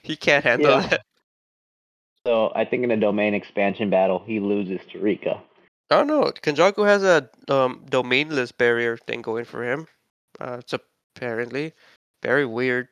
he 0.02 0.16
can't 0.16 0.44
handle 0.44 0.72
Yeah. 0.72 0.88
that. 0.88 1.02
so 2.26 2.52
I 2.56 2.66
think 2.66 2.84
in 2.84 2.92
a 2.92 2.98
domain 2.98 3.34
expansion 3.34 3.90
battle, 3.90 4.24
he 4.26 4.40
loses 4.40 4.82
to 4.92 5.00
Rika. 5.00 5.42
I 5.92 5.98
don't 5.98 6.08
know. 6.08 6.32
Kenjaku 6.32 6.86
has 6.88 7.04
a 7.04 7.30
um 7.50 7.86
domainless 7.90 8.52
barrier 8.58 8.98
thing 8.98 9.22
going 9.22 9.46
for 9.46 9.64
him. 9.64 9.88
Uh, 10.40 10.58
it's 10.60 10.74
apparently 10.74 11.74
very 12.24 12.46
weird. 12.48 12.88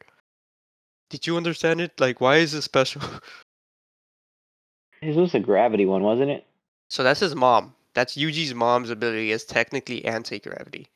Did 1.09 1.25
you 1.25 1.37
understand 1.37 1.81
it? 1.81 1.99
Like, 1.99 2.21
why 2.21 2.37
is 2.37 2.53
it 2.53 2.61
special? 2.61 3.01
His 5.01 5.15
was 5.15 5.33
a 5.33 5.39
gravity 5.39 5.85
one, 5.85 6.03
wasn't 6.03 6.29
it? 6.29 6.45
So 6.89 7.03
that's 7.03 7.21
his 7.21 7.33
mom. 7.33 7.73
That's 7.93 8.17
Yuji's 8.17 8.53
mom's 8.53 8.89
ability 8.89 9.31
is 9.31 9.45
technically 9.45 10.03
anti-gravity. 10.03 10.87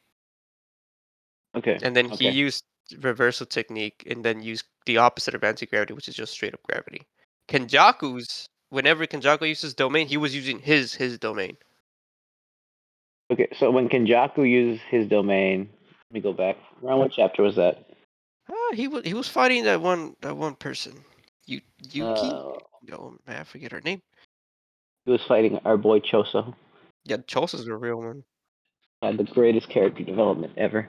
Okay. 1.55 1.79
And 1.81 1.95
then 1.95 2.09
he 2.09 2.29
used 2.29 2.65
reversal 2.99 3.45
technique 3.45 4.03
and 4.09 4.25
then 4.25 4.41
used 4.41 4.65
the 4.85 4.97
opposite 4.97 5.35
of 5.35 5.43
anti-gravity, 5.43 5.93
which 5.93 6.09
is 6.09 6.15
just 6.15 6.33
straight 6.33 6.53
up 6.53 6.63
gravity. 6.63 7.03
Kenjaku's 7.47 8.49
whenever 8.69 9.05
Kenjaku 9.05 9.47
uses 9.47 9.73
domain, 9.73 10.07
he 10.07 10.17
was 10.17 10.35
using 10.35 10.59
his 10.59 10.93
his 10.93 11.17
domain. 11.17 11.55
Okay, 13.31 13.47
so 13.57 13.71
when 13.71 13.87
Kenjaku 13.87 14.49
uses 14.49 14.81
his 14.89 15.07
domain, 15.07 15.69
let 16.09 16.13
me 16.13 16.19
go 16.19 16.33
back. 16.33 16.57
Around 16.83 16.99
what 16.99 17.11
chapter 17.11 17.43
was 17.43 17.55
that? 17.55 17.92
Ah, 18.49 18.73
he 18.73 18.87
was 18.87 19.05
he 19.05 19.13
was 19.13 19.27
fighting 19.27 19.63
that 19.65 19.81
one 19.81 20.15
that 20.21 20.35
one 20.35 20.55
person. 20.55 20.93
Yu 21.45 21.61
Yuki? 21.91 22.31
Uh, 22.31 22.53
no, 22.87 23.17
I 23.27 23.43
forget 23.43 23.71
her 23.71 23.81
name. 23.81 24.01
he 25.05 25.11
was 25.11 25.23
fighting 25.27 25.59
our 25.65 25.77
boy 25.77 25.99
Choso. 25.99 26.53
Yeah, 27.05 27.17
Choso's 27.17 27.65
the 27.65 27.75
real 27.75 27.97
one. 27.97 28.23
Had 29.01 29.17
the 29.17 29.23
greatest 29.23 29.69
character 29.69 30.03
development 30.03 30.53
ever. 30.57 30.87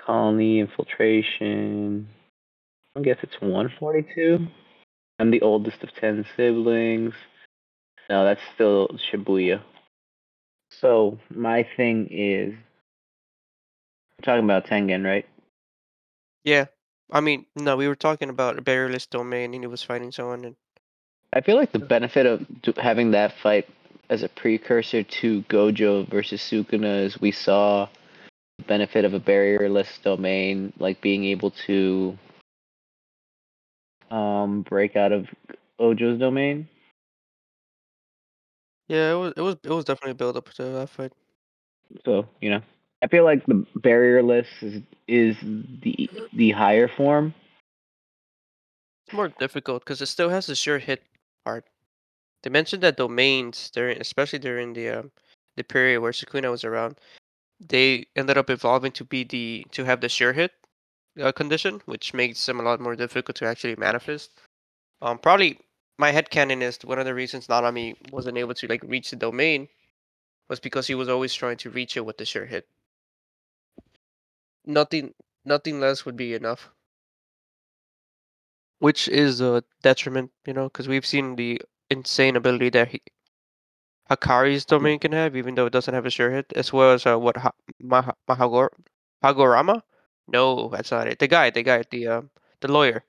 Colony 0.00 0.60
infiltration. 0.60 2.08
I 2.96 3.00
guess 3.00 3.18
it's 3.22 3.40
142. 3.40 4.46
I'm 5.18 5.30
the 5.30 5.42
oldest 5.42 5.82
of 5.82 5.92
10 5.94 6.24
siblings. 6.36 7.14
No, 8.08 8.24
that's 8.24 8.40
still 8.54 8.88
Shibuya. 9.10 9.62
So, 10.70 11.18
my 11.30 11.66
thing 11.76 12.08
is. 12.10 12.54
We're 14.18 14.24
talking 14.24 14.44
about 14.44 14.66
Tengen, 14.66 15.04
right? 15.04 15.26
Yeah. 16.44 16.66
I 17.10 17.20
mean, 17.20 17.46
no, 17.56 17.76
we 17.76 17.88
were 17.88 17.94
talking 17.94 18.30
about 18.30 18.58
a 18.58 18.62
barrierless 18.62 19.08
domain 19.08 19.54
and 19.54 19.62
he 19.62 19.68
was 19.68 19.82
fighting 19.82 20.12
someone 20.12 20.44
and 20.44 20.56
I 21.32 21.40
feel 21.40 21.56
like 21.56 21.72
the 21.72 21.80
benefit 21.80 22.26
of 22.26 22.46
having 22.76 23.10
that 23.10 23.32
fight 23.42 23.68
as 24.08 24.22
a 24.22 24.28
precursor 24.28 25.02
to 25.02 25.42
Gojo 25.42 26.08
versus 26.08 26.40
Sukuna 26.40 27.04
is 27.04 27.20
we 27.20 27.32
saw 27.32 27.88
the 28.58 28.64
benefit 28.64 29.04
of 29.04 29.14
a 29.14 29.20
barrierless 29.20 30.00
domain, 30.02 30.72
like 30.78 31.00
being 31.00 31.24
able 31.24 31.50
to 31.66 32.16
um 34.10 34.62
break 34.62 34.94
out 34.94 35.10
of 35.10 35.26
Gojo's 35.80 36.20
domain. 36.20 36.68
yeah, 38.88 39.12
it 39.12 39.16
was 39.16 39.32
it 39.36 39.40
was 39.40 39.56
it 39.64 39.70
was 39.70 39.84
definitely 39.84 40.12
a 40.12 40.14
build 40.14 40.36
up 40.36 40.48
to 40.52 40.62
that 40.62 40.90
fight. 40.90 41.12
So 42.04 42.28
you 42.40 42.50
know, 42.50 42.62
I 43.04 43.06
feel 43.06 43.24
like 43.24 43.44
the 43.44 43.66
barrierless 43.76 44.46
is 44.62 44.82
is 45.06 45.36
the 45.82 46.08
the 46.32 46.52
higher 46.52 46.88
form. 46.88 47.34
It's 49.06 49.14
more 49.14 49.28
difficult 49.28 49.84
because 49.84 50.00
it 50.00 50.06
still 50.06 50.30
has 50.30 50.46
the 50.46 50.54
sure 50.54 50.78
hit 50.78 51.02
part. 51.44 51.66
They 52.42 52.48
mentioned 52.48 52.82
that 52.82 52.96
domains 52.96 53.68
during, 53.68 54.00
especially 54.00 54.38
during 54.38 54.72
the 54.72 54.88
um, 54.88 55.10
the 55.54 55.64
period 55.64 56.00
where 56.00 56.12
Sukuna 56.12 56.50
was 56.50 56.64
around, 56.64 56.96
they 57.60 58.06
ended 58.16 58.38
up 58.38 58.48
evolving 58.48 58.92
to 58.92 59.04
be 59.04 59.22
the 59.22 59.66
to 59.72 59.84
have 59.84 60.00
the 60.00 60.08
sure 60.08 60.32
hit 60.32 60.52
uh, 61.20 61.30
condition, 61.30 61.82
which 61.84 62.14
makes 62.14 62.46
them 62.46 62.58
a 62.58 62.62
lot 62.62 62.80
more 62.80 62.96
difficult 62.96 63.36
to 63.36 63.44
actually 63.46 63.76
manifest. 63.76 64.30
Um, 65.02 65.18
probably 65.18 65.58
my 65.98 66.10
headcanon 66.10 66.62
is 66.62 66.78
one 66.82 66.98
of 66.98 67.04
the 67.04 67.12
reasons 67.12 67.48
Nanami 67.48 67.96
wasn't 68.10 68.38
able 68.38 68.54
to 68.54 68.66
like 68.66 68.82
reach 68.82 69.10
the 69.10 69.16
domain 69.16 69.68
was 70.48 70.58
because 70.58 70.86
he 70.86 70.94
was 70.94 71.10
always 71.10 71.34
trying 71.34 71.58
to 71.58 71.68
reach 71.68 71.98
it 71.98 72.06
with 72.06 72.16
the 72.16 72.24
sure 72.24 72.46
hit. 72.46 72.66
Nothing, 74.66 75.14
nothing 75.44 75.80
less 75.80 76.04
would 76.04 76.16
be 76.16 76.34
enough. 76.34 76.70
Which 78.78 79.08
is 79.08 79.40
a 79.40 79.64
detriment, 79.82 80.30
you 80.46 80.52
know, 80.52 80.64
because 80.64 80.88
we've 80.88 81.06
seen 81.06 81.36
the 81.36 81.60
insane 81.90 82.36
ability 82.36 82.70
that 82.70 82.88
he, 82.88 83.02
Hakari's 84.10 84.64
domain 84.64 84.98
can 84.98 85.12
have, 85.12 85.36
even 85.36 85.54
though 85.54 85.66
it 85.66 85.72
doesn't 85.72 85.94
have 85.94 86.06
a 86.06 86.10
sure 86.10 86.30
hit, 86.30 86.52
as 86.54 86.72
well 86.72 86.92
as 86.92 87.06
uh, 87.06 87.18
what 87.18 87.36
ha- 87.36 87.52
Maha- 87.80 88.16
Mahagor 88.28 88.68
Hagorama? 89.22 89.82
No, 90.28 90.68
that's 90.68 90.90
not 90.90 91.06
it. 91.08 91.18
The 91.18 91.28
guy, 91.28 91.50
the 91.50 91.62
guy, 91.62 91.84
the 91.90 92.06
um, 92.08 92.30
the 92.60 92.70
lawyer. 92.70 93.04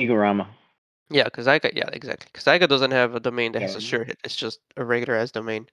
Igorama. 0.00 0.46
Yeah, 1.10 1.24
because 1.24 1.46
Iga, 1.46 1.72
yeah, 1.74 1.88
exactly. 1.92 2.28
Because 2.32 2.44
Iga 2.44 2.68
doesn't 2.68 2.90
have 2.90 3.14
a 3.14 3.20
domain 3.20 3.52
that 3.52 3.62
has 3.62 3.74
a 3.74 3.80
sure 3.80 4.04
hit. 4.04 4.18
It's 4.24 4.36
just 4.36 4.60
a 4.76 4.84
regular 4.84 5.14
as 5.16 5.32
domain. 5.32 5.68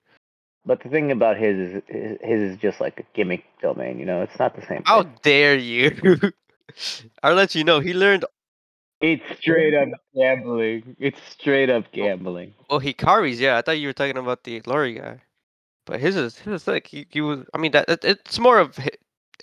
But 0.65 0.81
the 0.81 0.89
thing 0.89 1.11
about 1.11 1.37
his 1.37 1.57
is 1.57 1.83
his 1.87 2.17
his 2.21 2.41
is 2.51 2.57
just 2.57 2.81
like 2.81 2.99
a 2.99 3.03
gimmick 3.13 3.45
domain. 3.61 3.99
You 3.99 4.05
know, 4.05 4.21
it's 4.21 4.37
not 4.39 4.55
the 4.55 4.65
same. 4.65 4.81
How 4.85 5.03
thing. 5.03 5.13
dare 5.21 5.57
you? 5.57 6.19
I'll 7.23 7.35
let 7.35 7.55
you 7.55 7.63
know. 7.63 7.79
He 7.79 7.93
learned. 7.93 8.25
It's 9.01 9.23
straight 9.39 9.75
up 9.75 9.89
gambling. 10.15 10.95
It's 10.99 11.19
straight 11.29 11.69
up 11.69 11.85
oh, 11.85 11.89
gambling. 11.91 12.53
Oh, 12.69 12.79
Hakari's. 12.79 13.39
Yeah, 13.39 13.57
I 13.57 13.61
thought 13.61 13.79
you 13.79 13.87
were 13.87 13.93
talking 13.93 14.17
about 14.17 14.43
the 14.43 14.59
glory 14.61 14.95
guy. 14.95 15.21
But 15.85 15.99
his 15.99 16.15
is 16.15 16.39
his 16.39 16.61
is 16.61 16.67
like 16.67 16.87
he, 16.87 17.05
he 17.09 17.21
was. 17.21 17.45
I 17.53 17.57
mean 17.59 17.71
that 17.71 17.87
it, 17.87 18.03
it's 18.03 18.39
more 18.39 18.59
of 18.59 18.79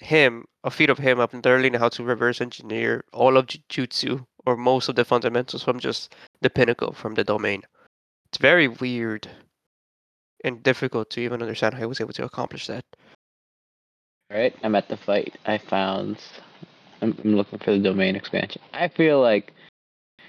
him, 0.00 0.45
a 0.64 0.71
feat 0.71 0.91
of 0.91 0.99
him 0.99 1.21
up 1.21 1.33
in 1.35 1.43
learning 1.45 1.75
how 1.75 1.88
to 1.91 2.02
reverse 2.02 2.41
engineer 2.41 3.05
all 3.12 3.37
of 3.37 3.47
Jujutsu 3.47 4.26
or 4.47 4.57
most 4.57 4.88
of 4.88 4.97
the 4.97 5.05
fundamentals 5.05 5.62
from 5.62 5.79
just 5.79 6.14
the 6.41 6.50
pinnacle 6.50 6.93
from 6.93 7.14
the 7.14 7.23
domain. 7.23 7.62
It's 8.29 8.38
very 8.38 8.67
weird. 8.67 9.29
And 10.44 10.62
difficult 10.62 11.11
to 11.11 11.20
even 11.20 11.40
understand 11.40 11.75
how 11.75 11.80
he 11.80 11.87
was 11.87 12.00
able 12.00 12.12
to 12.14 12.25
accomplish 12.25 12.66
that. 12.66 12.84
All 14.30 14.38
right, 14.38 14.54
I'm 14.62 14.75
at 14.75 14.88
the 14.88 14.96
fight. 14.96 15.37
I 15.46 15.58
found. 15.58 16.18
I'm, 17.00 17.16
I'm 17.25 17.37
looking 17.37 17.58
for 17.58 17.72
the 17.72 17.78
domain 17.78 18.16
expansion. 18.16 18.62
I 18.72 18.88
feel 18.88 19.20
like 19.20 19.52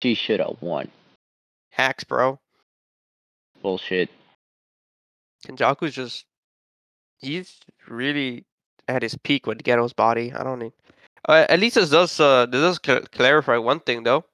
she 0.02 0.14
should 0.14 0.40
have 0.40 0.58
won. 0.62 0.90
Hacks, 1.72 2.04
bro. 2.04 2.40
Bullshit. 3.62 4.10
Kenjaku's 5.48 5.96
just 5.96 6.26
he's 7.20 7.60
really 7.88 8.46
at 8.88 9.02
his 9.02 9.16
peak 9.24 9.48
with 9.48 9.64
Geto's 9.64 9.94
body. 9.94 10.34
I 10.34 10.44
don't 10.44 10.60
need. 10.60 10.74
Uh, 11.28 11.46
at 11.48 11.60
least 11.60 11.76
this 11.76 11.90
does 11.90 12.20
uh 12.20 12.46
this 12.46 12.62
does 12.62 12.80
cl- 12.86 13.06
clarify 13.12 13.58
one 13.58 13.80
thing 13.80 14.04
though. 14.04 14.26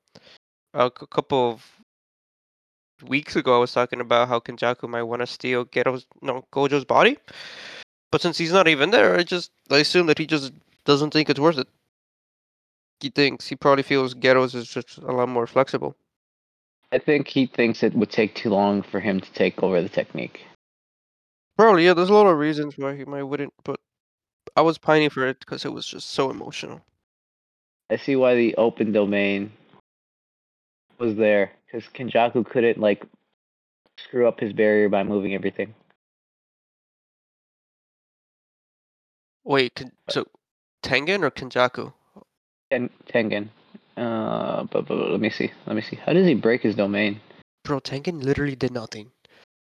A 0.74 0.92
c- 1.00 1.06
couple 1.10 1.52
of 1.52 1.66
weeks 3.04 3.36
ago, 3.36 3.56
I 3.56 3.60
was 3.60 3.74
talking 3.74 4.02
about 4.02 4.28
how 4.28 4.40
Kenjaku 4.40 4.88
might 4.90 5.04
want 5.04 5.22
to 5.22 5.28
steal 5.28 5.66
Geto's 5.66 6.06
no 6.22 6.46
Gojo's 6.52 6.86
body, 6.86 7.18
but 8.12 8.22
since 8.22 8.38
he's 8.38 8.54
not 8.54 8.68
even 8.68 8.92
there, 8.92 9.18
I 9.18 9.24
just 9.24 9.52
I 9.72 9.78
assume 9.78 10.08
that 10.08 10.18
he 10.18 10.26
just 10.26 10.54
doesn't 10.86 11.12
think 11.12 11.30
it's 11.30 11.40
worth 11.40 11.58
it. 11.58 11.68
He 13.00 13.10
thinks 13.10 13.48
he 13.48 13.56
probably 13.56 13.84
feels 13.84 14.14
Geto's 14.14 14.56
is 14.56 14.68
just 14.68 14.98
a 14.98 15.12
lot 15.12 15.30
more 15.30 15.48
flexible. 15.48 15.96
I 16.92 16.98
think 16.98 17.28
he 17.28 17.46
thinks 17.46 17.84
it 17.84 17.94
would 17.94 18.10
take 18.10 18.36
too 18.36 18.50
long 18.50 18.82
for 18.82 19.00
him 19.00 19.20
to 19.20 19.32
take 19.34 19.62
over 19.62 19.82
the 19.82 19.90
technique. 19.90 20.42
Probably 21.58 21.86
yeah. 21.86 21.94
There's 21.94 22.10
a 22.10 22.14
lot 22.14 22.28
of 22.28 22.38
reasons 22.38 22.78
why 22.78 22.96
he 22.96 23.06
might 23.06 23.24
wouldn't, 23.24 23.54
but 23.64 23.80
I 24.56 24.62
was 24.62 24.78
pining 24.78 25.10
for 25.10 25.28
it 25.28 25.40
because 25.40 25.66
it 25.66 25.74
was 25.74 25.86
just 25.86 26.10
so 26.12 26.30
emotional. 26.30 26.82
I 27.90 27.98
see 27.98 28.16
why 28.16 28.36
the 28.36 28.56
open 28.56 28.92
domain 28.92 29.52
was 31.00 31.16
there 31.16 31.52
because 31.70 31.88
Kenjaku 31.94 32.46
couldn't 32.46 32.80
like 32.80 33.06
screw 33.98 34.28
up 34.28 34.40
his 34.40 34.54
barrier 34.54 34.90
by 34.90 35.04
moving 35.04 35.36
everything. 35.36 35.74
Wait, 39.44 39.84
so 40.10 40.26
Tengen 40.84 41.24
or 41.24 41.32
Kenjaku? 41.32 41.94
Ten- 42.72 42.90
Tengen. 43.08 43.50
Uh, 43.98 44.64
but, 44.64 44.88
but 44.88 44.96
let 44.96 45.20
me 45.20 45.30
see. 45.30 45.52
Let 45.66 45.76
me 45.76 45.82
see. 45.82 45.98
How 45.98 46.14
does 46.14 46.28
he 46.28 46.36
break 46.36 46.62
his 46.62 46.76
domain? 46.76 47.20
Bro, 47.64 47.82
Tengen 47.82 48.24
literally 48.24 48.56
did 48.56 48.72
nothing. 48.72 49.12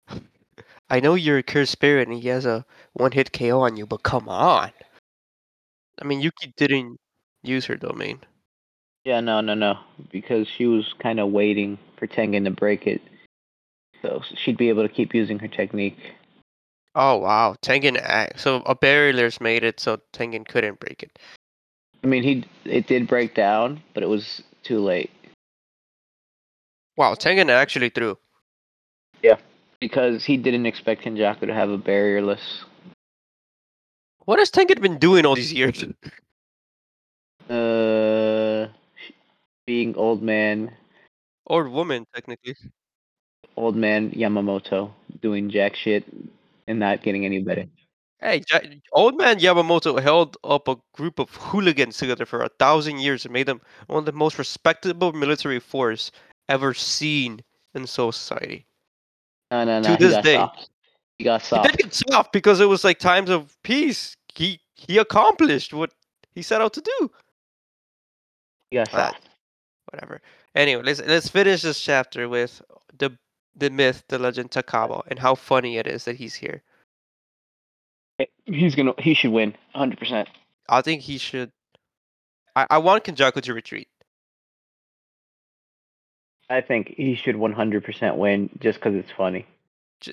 I 0.90 1.00
know 1.00 1.14
you're 1.14 1.38
a 1.38 1.42
cursed 1.42 1.72
spirit 1.72 2.08
and 2.08 2.16
he 2.16 2.28
has 2.28 2.46
a 2.46 2.64
one 2.92 3.12
hit 3.12 3.32
KO 3.32 3.60
on 3.60 3.76
you, 3.76 3.86
but 3.86 4.02
come 4.02 4.28
on. 4.28 4.70
I 6.00 6.04
mean, 6.04 6.20
Yuki 6.20 6.52
didn't 6.56 6.98
use 7.42 7.66
her 7.66 7.76
domain. 7.76 8.20
Yeah, 9.10 9.18
no, 9.18 9.40
no, 9.40 9.54
no. 9.54 9.76
Because 10.12 10.46
she 10.46 10.66
was 10.66 10.94
kind 11.00 11.18
of 11.18 11.32
waiting 11.32 11.80
for 11.96 12.06
Tengen 12.06 12.44
to 12.44 12.52
break 12.52 12.86
it, 12.86 13.02
so 14.02 14.22
she'd 14.36 14.56
be 14.56 14.68
able 14.68 14.86
to 14.86 14.88
keep 14.88 15.12
using 15.12 15.40
her 15.40 15.48
technique. 15.48 15.98
Oh 16.94 17.16
wow, 17.16 17.56
Tengen. 17.60 17.98
So 18.38 18.62
a 18.66 18.76
barrier's 18.76 19.40
made 19.40 19.64
it 19.64 19.80
so 19.80 19.98
Tengen 20.12 20.46
couldn't 20.46 20.78
break 20.78 21.02
it. 21.02 21.18
I 22.04 22.06
mean, 22.06 22.22
he 22.22 22.44
it 22.64 22.86
did 22.86 23.08
break 23.08 23.34
down, 23.34 23.82
but 23.94 24.04
it 24.04 24.08
was 24.08 24.44
too 24.62 24.78
late 24.78 25.10
Wow, 26.96 27.14
Tengen 27.14 27.50
actually 27.50 27.88
threw. 27.88 28.16
Yeah, 29.24 29.38
because 29.80 30.24
he 30.24 30.36
didn't 30.36 30.66
expect 30.66 31.02
Kenjaku 31.02 31.48
to 31.48 31.54
have 31.54 31.70
a 31.70 31.78
barrierless. 31.78 32.62
What 34.26 34.38
has 34.38 34.52
Tengen 34.52 34.80
been 34.80 34.98
doing 34.98 35.26
all 35.26 35.34
these 35.34 35.52
years? 35.52 35.82
Uh, 37.48 37.99
being 39.70 39.94
old 39.96 40.20
man, 40.20 40.72
or 41.46 41.68
woman, 41.68 42.04
technically. 42.12 42.56
old 43.56 43.76
man 43.76 44.10
Yamamoto 44.10 44.90
doing 45.22 45.48
jack 45.48 45.76
shit 45.76 46.02
and 46.66 46.76
not 46.80 47.04
getting 47.04 47.24
any 47.24 47.38
better. 47.40 47.66
Hey, 48.20 48.42
Ja- 48.50 48.66
old 48.92 49.16
man 49.16 49.38
Yamamoto 49.38 50.02
held 50.02 50.36
up 50.42 50.66
a 50.66 50.76
group 50.98 51.20
of 51.20 51.30
hooligans 51.36 51.96
together 51.98 52.26
for 52.26 52.42
a 52.42 52.48
thousand 52.58 52.98
years 52.98 53.24
and 53.24 53.32
made 53.32 53.46
them 53.46 53.60
one 53.86 54.00
of 54.00 54.06
the 54.06 54.12
most 54.24 54.38
respectable 54.38 55.12
military 55.12 55.60
force 55.60 56.10
ever 56.48 56.74
seen 56.74 57.40
in 57.76 57.86
Society. 57.86 58.66
No, 59.52 59.64
no, 59.64 59.80
no. 59.80 59.96
To 59.96 59.96
this 60.04 60.16
day. 60.24 60.34
soft. 60.34 60.68
He 61.18 61.24
got 61.24 61.42
soft. 61.42 61.70
He 61.70 61.76
did 61.76 61.82
get 61.84 61.94
soft 61.94 62.32
because 62.32 62.58
it 62.58 62.66
was 62.68 62.82
like 62.82 62.98
times 62.98 63.30
of 63.30 63.56
peace. 63.62 64.14
He 64.34 64.58
he 64.74 64.98
accomplished 64.98 65.72
what 65.72 65.92
he 66.34 66.42
set 66.42 66.60
out 66.60 66.72
to 66.74 66.80
do. 66.80 66.98
He 68.70 68.76
got 68.78 68.88
Ah. 68.92 68.96
soft. 69.12 69.29
Whatever. 69.92 70.20
Anyway, 70.54 70.82
let's 70.82 71.00
let's 71.02 71.28
finish 71.28 71.62
this 71.62 71.80
chapter 71.80 72.28
with 72.28 72.62
the 72.96 73.18
the 73.56 73.70
myth, 73.70 74.04
the 74.08 74.18
legend 74.18 74.50
Takaba, 74.50 75.02
and 75.08 75.18
how 75.18 75.34
funny 75.34 75.78
it 75.78 75.86
is 75.86 76.04
that 76.04 76.16
he's 76.16 76.34
here. 76.34 76.62
He's 78.46 78.74
gonna. 78.74 78.94
He 78.98 79.14
should 79.14 79.32
win. 79.32 79.50
100. 79.72 79.98
percent 79.98 80.28
I 80.68 80.82
think 80.82 81.02
he 81.02 81.18
should. 81.18 81.50
I, 82.54 82.66
I 82.70 82.78
want 82.78 83.04
Kenjaku 83.04 83.42
to 83.42 83.54
retreat. 83.54 83.88
I 86.48 86.60
think 86.60 86.94
he 86.96 87.14
should 87.14 87.36
100 87.36 87.84
percent 87.84 88.16
win 88.16 88.50
just 88.60 88.78
because 88.78 88.94
it's 88.94 89.10
funny. 89.10 89.46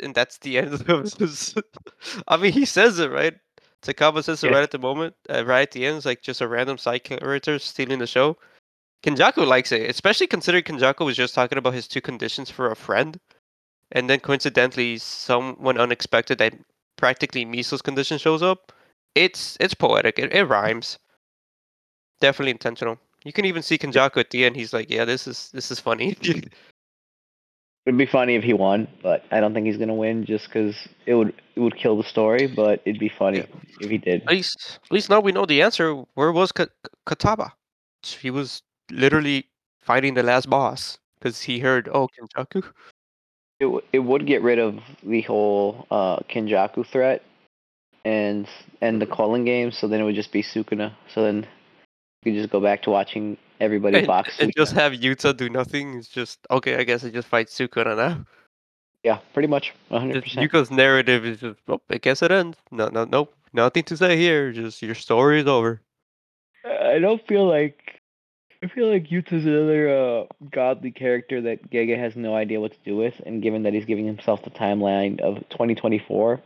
And 0.01 0.13
that's 0.13 0.37
the 0.39 0.57
end 0.57 0.73
of 0.89 1.13
his. 1.19 1.55
I 2.27 2.37
mean, 2.37 2.51
he 2.51 2.65
says 2.65 2.99
it 2.99 3.11
right. 3.11 3.35
Takaba 3.81 4.23
says 4.23 4.43
it 4.43 4.47
Yeah. 4.47 4.53
right 4.53 4.63
at 4.63 4.71
the 4.71 4.79
moment, 4.79 5.15
uh, 5.29 5.45
right 5.45 5.61
at 5.63 5.71
the 5.71 5.85
end. 5.85 5.97
It's 5.97 6.05
like 6.05 6.21
just 6.21 6.41
a 6.41 6.47
random 6.47 6.77
side 6.77 7.03
character 7.03 7.59
stealing 7.59 7.99
the 7.99 8.07
show. 8.07 8.37
Kenjaku 9.03 9.45
likes 9.45 9.71
it, 9.71 9.89
especially 9.89 10.27
considering 10.27 10.63
Kenjaku 10.63 11.05
was 11.05 11.15
just 11.15 11.35
talking 11.35 11.57
about 11.57 11.73
his 11.73 11.87
two 11.87 12.01
conditions 12.01 12.49
for 12.49 12.71
a 12.71 12.75
friend, 12.75 13.19
and 13.91 14.09
then 14.09 14.19
coincidentally, 14.19 14.97
someone 14.97 15.77
unexpected 15.77 16.37
that 16.39 16.53
practically 16.97 17.45
Miso's 17.45 17.81
condition 17.81 18.17
shows 18.17 18.41
up. 18.41 18.71
It's 19.15 19.57
it's 19.59 19.73
poetic. 19.73 20.19
It, 20.19 20.33
it 20.33 20.43
rhymes. 20.45 20.97
Definitely 22.19 22.51
intentional. 22.51 22.99
You 23.23 23.31
can 23.33 23.45
even 23.45 23.61
see 23.61 23.77
Kenjaku 23.77 24.17
at 24.17 24.31
the 24.31 24.45
end. 24.45 24.55
He's 24.55 24.73
like, 24.73 24.89
"Yeah, 24.89 25.05
this 25.05 25.27
is 25.27 25.49
this 25.53 25.71
is 25.71 25.79
funny." 25.79 26.17
It'd 27.85 27.97
be 27.97 28.05
funny 28.05 28.35
if 28.35 28.43
he 28.43 28.51
won, 28.51 28.85
but 29.01 29.23
I 29.31 29.39
don't 29.39 29.53
think 29.53 29.65
he's 29.65 29.77
gonna 29.77 29.93
win 29.93 30.25
just 30.25 30.47
because 30.47 30.75
it 31.05 31.13
would 31.13 31.33
it 31.55 31.61
would 31.61 31.77
kill 31.77 31.95
the 31.95 32.03
story. 32.03 32.47
But 32.47 32.81
it'd 32.85 32.99
be 32.99 33.07
funny 33.17 33.37
Yeah. 33.39 33.45
if 33.79 33.89
he 33.89 33.97
did. 33.97 34.23
At 34.23 34.31
least, 34.31 34.79
at 34.83 34.91
least 34.91 35.09
now 35.09 35.21
we 35.21 35.31
know 35.31 35.45
the 35.45 35.61
answer. 35.61 35.93
Where 36.15 36.33
was 36.33 36.51
Ka- 36.51 36.65
Ka- 37.05 37.15
Kataba? 37.15 37.51
He 38.03 38.29
was 38.29 38.61
literally 38.91 39.45
fighting 39.81 40.13
the 40.13 40.23
last 40.23 40.49
boss 40.49 40.97
because 41.19 41.41
he 41.41 41.59
heard, 41.59 41.89
"Oh, 41.91 42.07
Kenjaku." 42.07 42.63
It 43.59 43.65
w- 43.65 43.81
it 43.91 43.99
would 43.99 44.25
get 44.27 44.41
rid 44.43 44.59
of 44.59 44.79
the 45.03 45.21
whole 45.21 45.87
uh, 45.89 46.17
Kenjaku 46.29 46.85
threat 46.85 47.23
and 48.05 48.47
and 48.81 49.01
the 49.01 49.07
culling 49.07 49.45
game. 49.45 49.71
So 49.71 49.87
then 49.87 49.99
it 50.01 50.03
would 50.03 50.15
just 50.15 50.31
be 50.31 50.43
Sukuna. 50.43 50.93
So 51.13 51.23
then 51.23 51.47
you 52.23 52.31
could 52.31 52.35
just 52.39 52.51
go 52.51 52.59
back 52.59 52.83
to 52.83 52.91
watching 52.91 53.37
everybody 53.59 53.97
And, 53.97 54.07
box. 54.07 54.37
and 54.39 54.53
just 54.55 54.73
have 54.73 54.93
Yuta 54.93 55.35
do 55.35 55.49
nothing. 55.49 55.95
It's 55.97 56.07
just 56.07 56.39
okay. 56.51 56.75
I 56.75 56.83
guess 56.83 57.03
I 57.03 57.09
just 57.09 57.27
fight 57.27 57.47
Sukuna 57.47 57.97
now. 57.97 58.25
yeah, 59.03 59.19
pretty 59.33 59.47
much 59.47 59.73
100%. 59.89 60.23
Yuka's 60.35 60.69
narrative 60.69 61.25
is 61.25 61.39
just, 61.39 61.59
oh, 61.67 61.81
I 61.89 61.97
guess 61.97 62.21
it 62.21 62.29
ends. 62.31 62.57
No, 62.71 62.89
no, 62.89 63.05
nope. 63.05 63.33
Nothing 63.53 63.83
to 63.83 63.97
say 63.97 64.17
here. 64.17 64.51
Just 64.51 64.81
your 64.83 64.93
story 64.95 65.39
is 65.39 65.47
over. 65.47 65.81
I 66.65 66.99
don't 66.99 67.25
feel 67.27 67.47
like 67.47 67.96
I 68.63 68.67
feel 68.67 68.89
like 68.91 69.09
Yuta's 69.09 69.45
another 69.45 69.89
uh, 69.89 70.25
godly 70.51 70.91
character 70.91 71.41
that 71.41 71.69
Gege 71.69 71.97
has 71.97 72.15
no 72.15 72.35
idea 72.35 72.59
what 72.59 72.71
to 72.73 72.79
do 72.83 72.95
with, 72.95 73.13
and 73.25 73.41
given 73.41 73.63
that 73.63 73.73
he's 73.73 73.85
giving 73.85 74.05
himself 74.07 74.43
the 74.43 74.49
timeline 74.49 75.19
of 75.21 75.37
2024, 75.49 76.41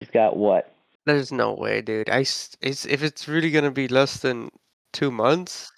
he's 0.00 0.10
got 0.10 0.36
what? 0.36 0.74
There's 1.06 1.32
no 1.32 1.54
way, 1.54 1.80
dude. 1.82 2.08
I 2.10 2.20
it's 2.20 2.86
if 2.86 3.02
it's 3.02 3.28
really 3.28 3.50
gonna 3.50 3.70
be 3.70 3.88
less 3.88 4.18
than 4.18 4.48
two 4.92 5.10
months, 5.10 5.70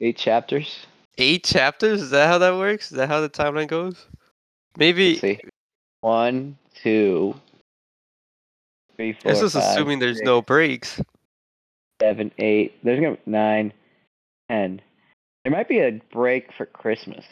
Eight 0.00 0.16
chapters. 0.16 0.86
eight 1.18 1.44
chapters. 1.44 2.00
Is 2.02 2.10
that 2.10 2.26
how 2.28 2.38
that 2.38 2.54
works? 2.56 2.90
Is 2.90 2.96
that 2.96 3.08
how 3.08 3.20
the 3.20 3.28
timeline 3.30 3.68
goes? 3.68 4.06
Maybe 4.76 5.10
Let's 5.10 5.20
see. 5.20 5.40
One, 6.00 6.56
two, 6.74 7.34
three, 8.96 9.12
four, 9.12 9.32
This 9.32 9.40
is 9.42 9.54
assuming 9.54 9.98
there's 9.98 10.18
six, 10.18 10.26
no 10.26 10.42
breaks. 10.42 11.00
seven, 12.00 12.30
eight. 12.38 12.82
There's 12.82 13.00
gonna 13.00 13.16
be 13.16 13.20
nine, 13.30 13.72
ten. 14.54 14.80
There 15.44 15.52
might 15.52 15.68
be 15.68 15.80
a 15.80 16.00
break 16.12 16.52
for 16.56 16.66
Christmas. 16.66 17.24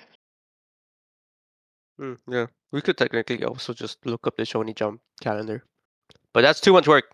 Hmm, 1.98 2.14
yeah, 2.28 2.46
we 2.72 2.80
could 2.80 2.96
technically 2.98 3.44
also 3.44 3.72
just 3.72 4.04
look 4.04 4.26
up 4.26 4.36
the 4.36 4.42
Shonen 4.44 4.74
Jump 4.74 5.00
calendar, 5.20 5.64
but 6.34 6.42
that's 6.42 6.60
too 6.60 6.72
much 6.72 6.88
work. 6.88 7.04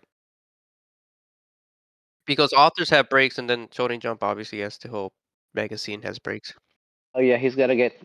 Because 2.25 2.53
authors 2.53 2.89
have 2.89 3.09
breaks, 3.09 3.37
and 3.37 3.49
then 3.49 3.67
Shonen 3.67 3.99
Jump 3.99 4.23
obviously 4.23 4.59
has 4.59 4.77
the 4.77 4.89
whole 4.89 5.11
magazine 5.53 6.01
has 6.03 6.19
breaks. 6.19 6.53
Oh 7.15 7.21
yeah, 7.21 7.37
he's 7.37 7.55
gotta 7.55 7.75
get 7.75 8.01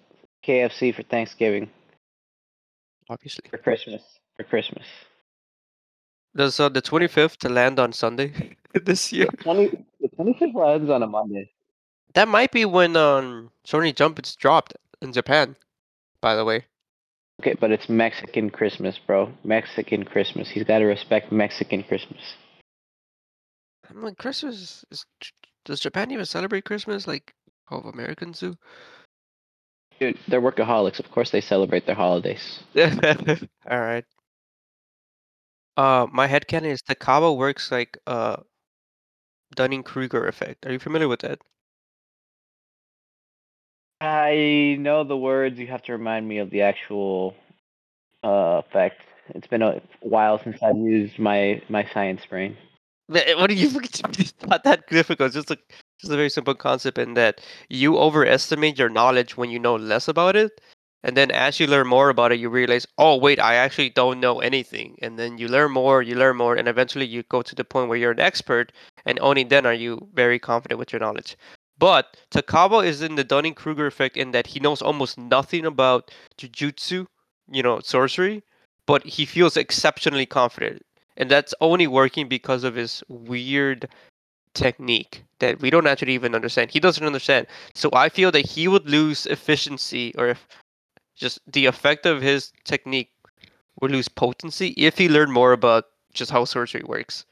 KFC 0.47 0.95
for 0.95 1.03
Thanksgiving, 1.03 1.71
Obviously, 3.09 3.49
for 3.51 3.59
Christmas, 3.59 4.03
for 4.37 4.45
Christmas. 4.45 4.85
does 6.37 6.59
uh, 6.59 6.69
the 6.69 6.83
25th 6.83 7.37
to 7.39 7.49
land 7.49 7.79
on 7.79 7.93
Sunday 7.93 8.57
this 8.85 9.13
year? 9.13 9.29
The 9.31 9.37
twenty, 9.45 9.67
the 10.01 10.09
twenty 10.17 10.35
fifth 10.35 10.55
lands 10.55 10.91
on 10.91 11.03
a 11.03 11.07
Monday. 11.07 11.51
That 12.15 12.29
might 12.29 12.53
be 12.53 12.65
when 12.65 12.97
um 12.97 13.51
Shonen 13.67 13.95
Jump 13.95 14.19
is 14.19 14.37
dropped 14.37 14.75
in 15.01 15.13
Japan. 15.13 15.57
By 16.21 16.35
the 16.35 16.45
way, 16.45 16.65
Okay, 17.41 17.55
but 17.61 17.73
it's 17.73 17.89
Mexican 17.89 18.51
Christmas, 18.51 18.99
bro. 18.99 19.33
Mexican 19.43 20.05
Christmas. 20.05 20.49
He's 20.49 20.65
got 20.65 20.79
to 20.79 20.85
respect 20.85 21.33
Mexican 21.33 21.83
Christmas. 21.83 22.37
I'm 23.91 24.03
like 24.03 24.17
Christmas 24.17 24.85
is. 24.91 25.05
Does 25.65 25.81
Japan 25.81 26.11
even 26.11 26.27
celebrate 26.27 26.65
Christmas 26.65 27.07
like 27.07 27.35
all 27.69 27.79
of 27.79 27.87
Americans 27.87 28.41
do? 28.41 28.57
Dude, 29.99 30.19
they're 30.29 30.41
workaholics. 30.43 30.99
Of 30.99 31.11
course, 31.11 31.31
they 31.31 31.41
celebrate 31.41 31.87
their 31.87 31.95
holidays. 31.95 32.61
all 32.77 33.81
right. 33.81 34.05
Uh, 35.77 36.07
my 36.13 36.29
headcanon 36.29 36.67
is 36.67 36.83
Takaba 36.83 37.37
works 37.37 37.73
like 37.73 37.99
uh 38.07 38.37
Dunning 39.57 39.83
Kruger 39.83 40.27
effect. 40.27 40.67
Are 40.67 40.73
you 40.73 40.79
familiar 40.79 41.09
with 41.09 41.21
that? 41.21 41.41
I 44.05 44.77
know 44.79 45.03
the 45.05 45.17
words. 45.17 45.59
You 45.59 45.67
have 45.69 45.83
to 45.85 45.93
remind 45.93 46.29
me 46.29 46.39
of 46.39 46.51
the 46.51 46.61
actual 46.63 47.35
uh, 48.23 48.61
effect. 48.67 49.03
It's 49.31 49.47
been 49.47 49.63
a 49.63 49.81
while 50.01 50.39
since 50.39 50.63
I've 50.63 50.77
used 50.77 51.19
my 51.19 51.63
my 51.69 51.85
science 51.93 52.27
brain. 52.27 52.57
What 53.09 53.49
do 53.49 53.55
you? 53.55 53.81
It's 53.81 54.35
not 54.47 54.65
that 54.65 54.87
difficult. 54.89 55.29
It's 55.29 55.37
just 55.37 55.51
a 55.51 55.59
just 56.01 56.13
a 56.13 56.17
very 56.17 56.29
simple 56.29 56.55
concept 56.55 56.99
in 56.99 57.15
that 57.15 57.41
you 57.71 57.97
overestimate 57.97 58.79
your 58.79 58.91
knowledge 58.91 59.37
when 59.37 59.51
you 59.51 59.59
know 59.59 59.77
less 59.77 60.07
about 60.09 60.37
it, 60.37 60.61
and 61.03 61.17
then 61.17 61.31
as 61.31 61.59
you 61.59 61.67
learn 61.67 61.87
more 61.87 62.11
about 62.11 62.33
it, 62.33 62.41
you 62.41 62.51
realize, 62.51 62.87
oh 62.99 63.17
wait, 63.17 63.41
I 63.41 63.55
actually 63.55 63.91
don't 63.91 64.21
know 64.21 64.41
anything. 64.41 64.97
And 65.01 65.19
then 65.19 65.39
you 65.39 65.49
learn 65.49 65.73
more, 65.73 66.03
you 66.03 66.15
learn 66.17 66.37
more, 66.37 66.57
and 66.57 66.69
eventually 66.69 67.07
you 67.07 67.23
go 67.25 67.41
to 67.43 67.55
the 67.55 67.65
point 67.65 67.89
where 67.89 67.99
you're 67.99 68.13
an 68.13 68.21
expert, 68.21 68.73
and 69.07 69.19
only 69.21 69.45
then 69.45 69.65
are 69.65 69.75
you 69.75 70.09
very 70.13 70.39
confident 70.39 70.79
with 70.79 70.93
your 70.93 71.01
knowledge. 71.01 71.37
But 71.79 72.17
Takaba 72.31 72.85
is 72.85 73.03
in 73.03 73.17
the 73.17 73.25
Dunning 73.25 73.55
Kruger 73.55 73.87
effect 73.87 74.17
in 74.17 74.31
that 74.31 74.49
he 74.49 74.61
knows 74.61 74.81
almost 74.81 75.19
nothing 75.19 75.67
about 75.67 76.11
jujutsu, 76.39 77.07
you 77.51 77.63
know, 77.63 77.81
sorcery, 77.81 78.43
but 78.87 79.05
he 79.05 79.25
feels 79.25 79.57
exceptionally 79.57 80.27
confident. 80.27 80.83
And 81.17 81.31
that's 81.31 81.55
only 81.61 81.87
working 81.87 82.29
because 82.29 82.65
of 82.65 82.75
his 82.75 83.03
weird 83.09 83.89
technique 84.55 85.25
that 85.41 85.61
we 85.61 85.71
don't 85.71 85.87
actually 85.87 86.15
even 86.15 86.35
understand. 86.35 86.71
He 86.71 86.81
doesn't 86.81 87.05
understand. 87.05 87.47
So 87.75 87.91
I 87.93 88.09
feel 88.09 88.31
that 88.33 88.47
he 88.47 88.69
would 88.69 88.89
lose 88.89 89.27
efficiency 89.27 90.15
or 90.17 90.29
if 90.29 90.47
just 91.17 91.41
the 91.53 91.67
effect 91.67 92.07
of 92.07 92.23
his 92.23 92.53
technique 92.65 93.11
would 93.81 93.91
lose 93.91 94.09
potency 94.09 94.69
if 94.77 94.97
he 94.97 95.09
learned 95.09 95.33
more 95.33 95.53
about 95.53 95.85
just 96.13 96.31
how 96.31 96.45
sorcery 96.45 96.83
works. 96.85 97.25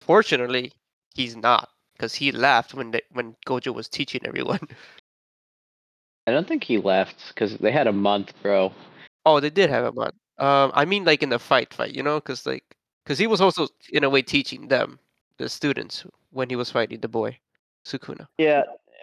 Fortunately, 0.00 0.72
he's 1.14 1.36
not 1.36 1.68
because 2.00 2.14
he 2.14 2.32
left 2.32 2.72
when 2.72 2.92
they, 2.92 3.02
when 3.12 3.36
Gojo 3.46 3.74
was 3.74 3.86
teaching 3.86 4.22
everyone. 4.24 4.60
I 6.26 6.30
don't 6.30 6.48
think 6.48 6.64
he 6.64 6.78
left 6.78 7.28
because 7.28 7.58
they 7.58 7.70
had 7.70 7.86
a 7.86 7.92
month, 7.92 8.32
bro. 8.42 8.72
Oh, 9.26 9.38
they 9.38 9.50
did 9.50 9.68
have 9.68 9.84
a 9.84 9.92
month. 9.92 10.14
Um, 10.38 10.72
I 10.72 10.86
mean, 10.86 11.04
like 11.04 11.22
in 11.22 11.28
the 11.28 11.38
fight, 11.38 11.74
fight, 11.74 11.94
you 11.94 12.02
know, 12.02 12.14
because 12.14 12.46
like, 12.46 12.64
because 13.04 13.18
he 13.18 13.26
was 13.26 13.42
also 13.42 13.68
in 13.92 14.04
a 14.04 14.08
way 14.08 14.22
teaching 14.22 14.68
them, 14.68 14.98
the 15.36 15.50
students, 15.50 16.06
when 16.30 16.48
he 16.48 16.56
was 16.56 16.70
fighting 16.70 17.00
the 17.00 17.08
boy, 17.08 17.36
Sukuna. 17.84 18.26
Yeah, 18.38 18.62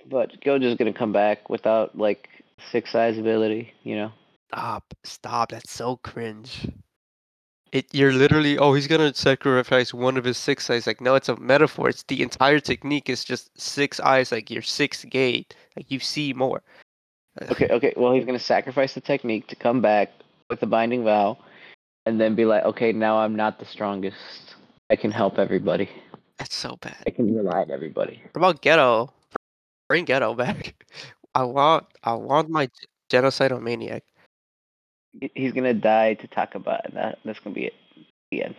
but 0.09 0.41
Gojo's 0.41 0.75
gonna 0.75 0.91
come 0.91 1.11
back 1.11 1.51
without 1.51 1.95
like 1.95 2.29
six 2.71 2.95
eyes 2.95 3.19
ability, 3.19 3.73
you 3.83 3.95
know. 3.95 4.11
Stop, 4.51 4.93
stop. 5.03 5.51
That's 5.51 5.71
so 5.71 5.97
cringe. 5.97 6.67
It 7.71 7.93
you're 7.93 8.13
literally 8.13 8.57
oh 8.57 8.73
he's 8.73 8.87
gonna 8.87 9.13
sacrifice 9.13 9.93
one 9.93 10.17
of 10.17 10.23
his 10.23 10.37
six 10.37 10.69
eyes. 10.69 10.87
Like 10.87 11.01
no, 11.01 11.15
it's 11.15 11.29
a 11.29 11.35
metaphor. 11.37 11.89
It's 11.89 12.03
the 12.03 12.21
entire 12.21 12.59
technique 12.59 13.09
is 13.09 13.23
just 13.23 13.49
six 13.59 13.99
eyes, 13.99 14.31
like 14.31 14.49
your 14.49 14.61
sixth 14.61 15.09
gate. 15.09 15.55
Like 15.75 15.91
you 15.91 15.99
see 15.99 16.33
more. 16.33 16.63
Okay, 17.51 17.67
okay. 17.69 17.93
Well, 17.95 18.13
he's 18.13 18.25
gonna 18.25 18.39
sacrifice 18.39 18.93
the 18.93 19.01
technique 19.01 19.47
to 19.47 19.55
come 19.55 19.81
back 19.81 20.11
with 20.49 20.59
the 20.59 20.65
binding 20.65 21.03
vow, 21.03 21.37
and 22.05 22.19
then 22.19 22.35
be 22.35 22.45
like, 22.45 22.63
okay, 22.63 22.91
now 22.93 23.17
I'm 23.17 23.35
not 23.35 23.59
the 23.59 23.65
strongest. 23.65 24.55
I 24.89 24.95
can 24.95 25.11
help 25.11 25.37
everybody. 25.37 25.89
That's 26.37 26.55
so 26.55 26.77
bad. 26.81 27.03
I 27.05 27.09
can 27.09 27.35
rely 27.35 27.61
on 27.61 27.71
everybody. 27.71 28.21
What 28.31 28.39
about 28.39 28.61
Geto? 28.61 29.09
Bring 29.89 30.05
Geto 30.05 30.35
back. 30.35 30.75
I 31.35 31.43
want 31.43 31.85
I 32.03 32.13
want 32.13 32.49
my 32.49 32.69
genocidal 33.11 33.61
maniac. 33.61 34.03
He's 35.33 35.53
gonna 35.53 35.73
die 35.73 36.15
to 36.15 36.27
Takaba, 36.27 36.85
and 36.85 36.95
that, 36.95 37.19
that's 37.25 37.39
gonna 37.39 37.55
be 37.55 37.65
it. 37.65 37.73
The 38.31 38.43
end. 38.43 38.55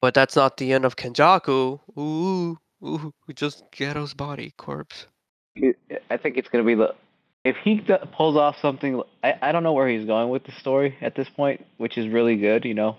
But 0.00 0.14
that's 0.14 0.36
not 0.36 0.56
the 0.58 0.72
end 0.72 0.84
of 0.84 0.96
Kenjaku. 0.96 1.80
Ooh, 1.98 2.58
ooh, 2.84 3.12
just 3.34 3.64
Geto's 3.72 4.14
body 4.14 4.52
corpse. 4.56 5.06
I 6.10 6.16
think 6.16 6.36
it's 6.36 6.48
gonna 6.48 6.64
be 6.64 6.74
the 6.74 6.94
if 7.44 7.56
he 7.62 7.80
pulls 8.16 8.36
off 8.36 8.56
something. 8.60 9.02
I, 9.22 9.34
I 9.40 9.52
don't 9.52 9.62
know 9.62 9.72
where 9.72 9.88
he's 9.88 10.06
going 10.06 10.30
with 10.30 10.44
the 10.44 10.52
story 10.52 10.96
at 11.00 11.14
this 11.14 11.28
point, 11.28 11.64
which 11.76 11.98
is 11.98 12.08
really 12.08 12.36
good. 12.36 12.64
You 12.64 12.74
know, 12.74 12.96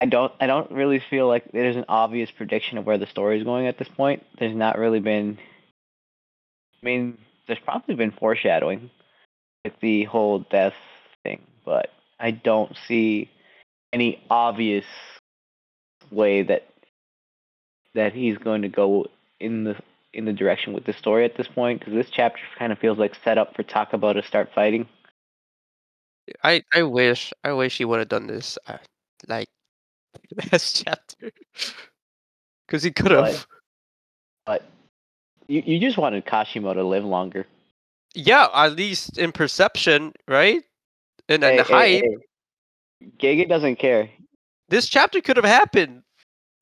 I 0.00 0.06
don't 0.06 0.32
I 0.40 0.46
don't 0.46 0.70
really 0.70 1.02
feel 1.10 1.26
like 1.26 1.52
there's 1.52 1.76
an 1.76 1.84
obvious 1.88 2.30
prediction 2.30 2.78
of 2.78 2.86
where 2.86 2.98
the 2.98 3.06
story 3.06 3.38
is 3.38 3.44
going 3.44 3.66
at 3.66 3.78
this 3.78 3.88
point. 3.88 4.24
There's 4.38 4.56
not 4.56 4.78
really 4.78 5.00
been. 5.00 5.38
I 6.82 6.86
mean, 6.86 7.18
there's 7.46 7.58
probably 7.58 7.96
been 7.96 8.12
foreshadowing 8.12 8.90
with 9.64 9.74
the 9.80 10.04
whole 10.04 10.40
death 10.50 10.74
but 11.68 11.90
I 12.18 12.30
don't 12.30 12.74
see 12.88 13.30
any 13.92 14.24
obvious 14.30 14.86
way 16.10 16.42
that 16.42 16.66
that 17.94 18.14
he's 18.14 18.38
going 18.38 18.62
to 18.62 18.68
go 18.68 19.06
in 19.38 19.64
the 19.64 19.76
in 20.14 20.24
the 20.24 20.32
direction 20.32 20.72
with 20.72 20.86
the 20.86 20.94
story 20.94 21.26
at 21.26 21.36
this 21.36 21.46
point 21.46 21.80
because 21.80 21.92
this 21.92 22.08
chapter 22.10 22.40
kind 22.58 22.72
of 22.72 22.78
feels 22.78 22.96
like 22.96 23.12
set 23.22 23.36
up 23.36 23.54
for 23.54 23.62
Takaba 23.62 24.14
to 24.14 24.22
start 24.22 24.48
fighting. 24.54 24.88
I 26.42 26.62
I 26.72 26.84
wish 26.84 27.34
I 27.44 27.52
wish 27.52 27.76
he 27.76 27.84
would 27.84 27.98
have 27.98 28.08
done 28.08 28.26
this 28.26 28.56
uh, 28.66 28.78
like 29.26 29.48
last 30.52 30.86
chapter 30.86 31.30
because 32.66 32.82
he 32.82 32.90
could 32.90 33.10
have. 33.10 33.46
But, 34.46 34.62
but 34.62 34.62
you 35.48 35.62
you 35.66 35.78
just 35.78 35.98
wanted 35.98 36.24
Kashimo 36.24 36.72
to 36.72 36.82
live 36.82 37.04
longer. 37.04 37.46
Yeah, 38.14 38.48
at 38.54 38.72
least 38.72 39.18
in 39.18 39.32
perception, 39.32 40.14
right? 40.26 40.64
And 41.28 41.42
then 41.42 41.52
hey, 41.52 41.56
the 41.58 41.64
hype. 41.64 41.86
Hey, 41.86 42.00
hey. 42.00 42.16
Gege 43.18 43.48
doesn't 43.48 43.76
care. 43.76 44.10
This 44.68 44.88
chapter 44.88 45.20
could 45.20 45.36
have 45.36 45.46
happened. 45.46 46.02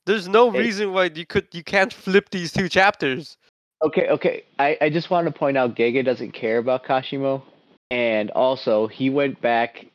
There's 0.06 0.28
no 0.28 0.50
reason 0.50 0.92
why 0.92 1.10
you 1.12 1.26
could 1.26 1.48
you 1.52 1.64
can't 1.64 1.92
flip 1.92 2.30
these 2.30 2.52
two 2.52 2.68
chapters. 2.68 3.36
Okay, 3.82 4.08
okay. 4.08 4.44
I, 4.58 4.78
I 4.80 4.90
just 4.90 5.10
want 5.10 5.26
to 5.26 5.32
point 5.32 5.56
out 5.56 5.74
Gege 5.74 6.04
doesn't 6.04 6.32
care 6.32 6.58
about 6.58 6.84
Kashimo. 6.84 7.42
And 7.90 8.30
also 8.30 8.86
he 8.86 9.10
went 9.10 9.40
back 9.40 9.86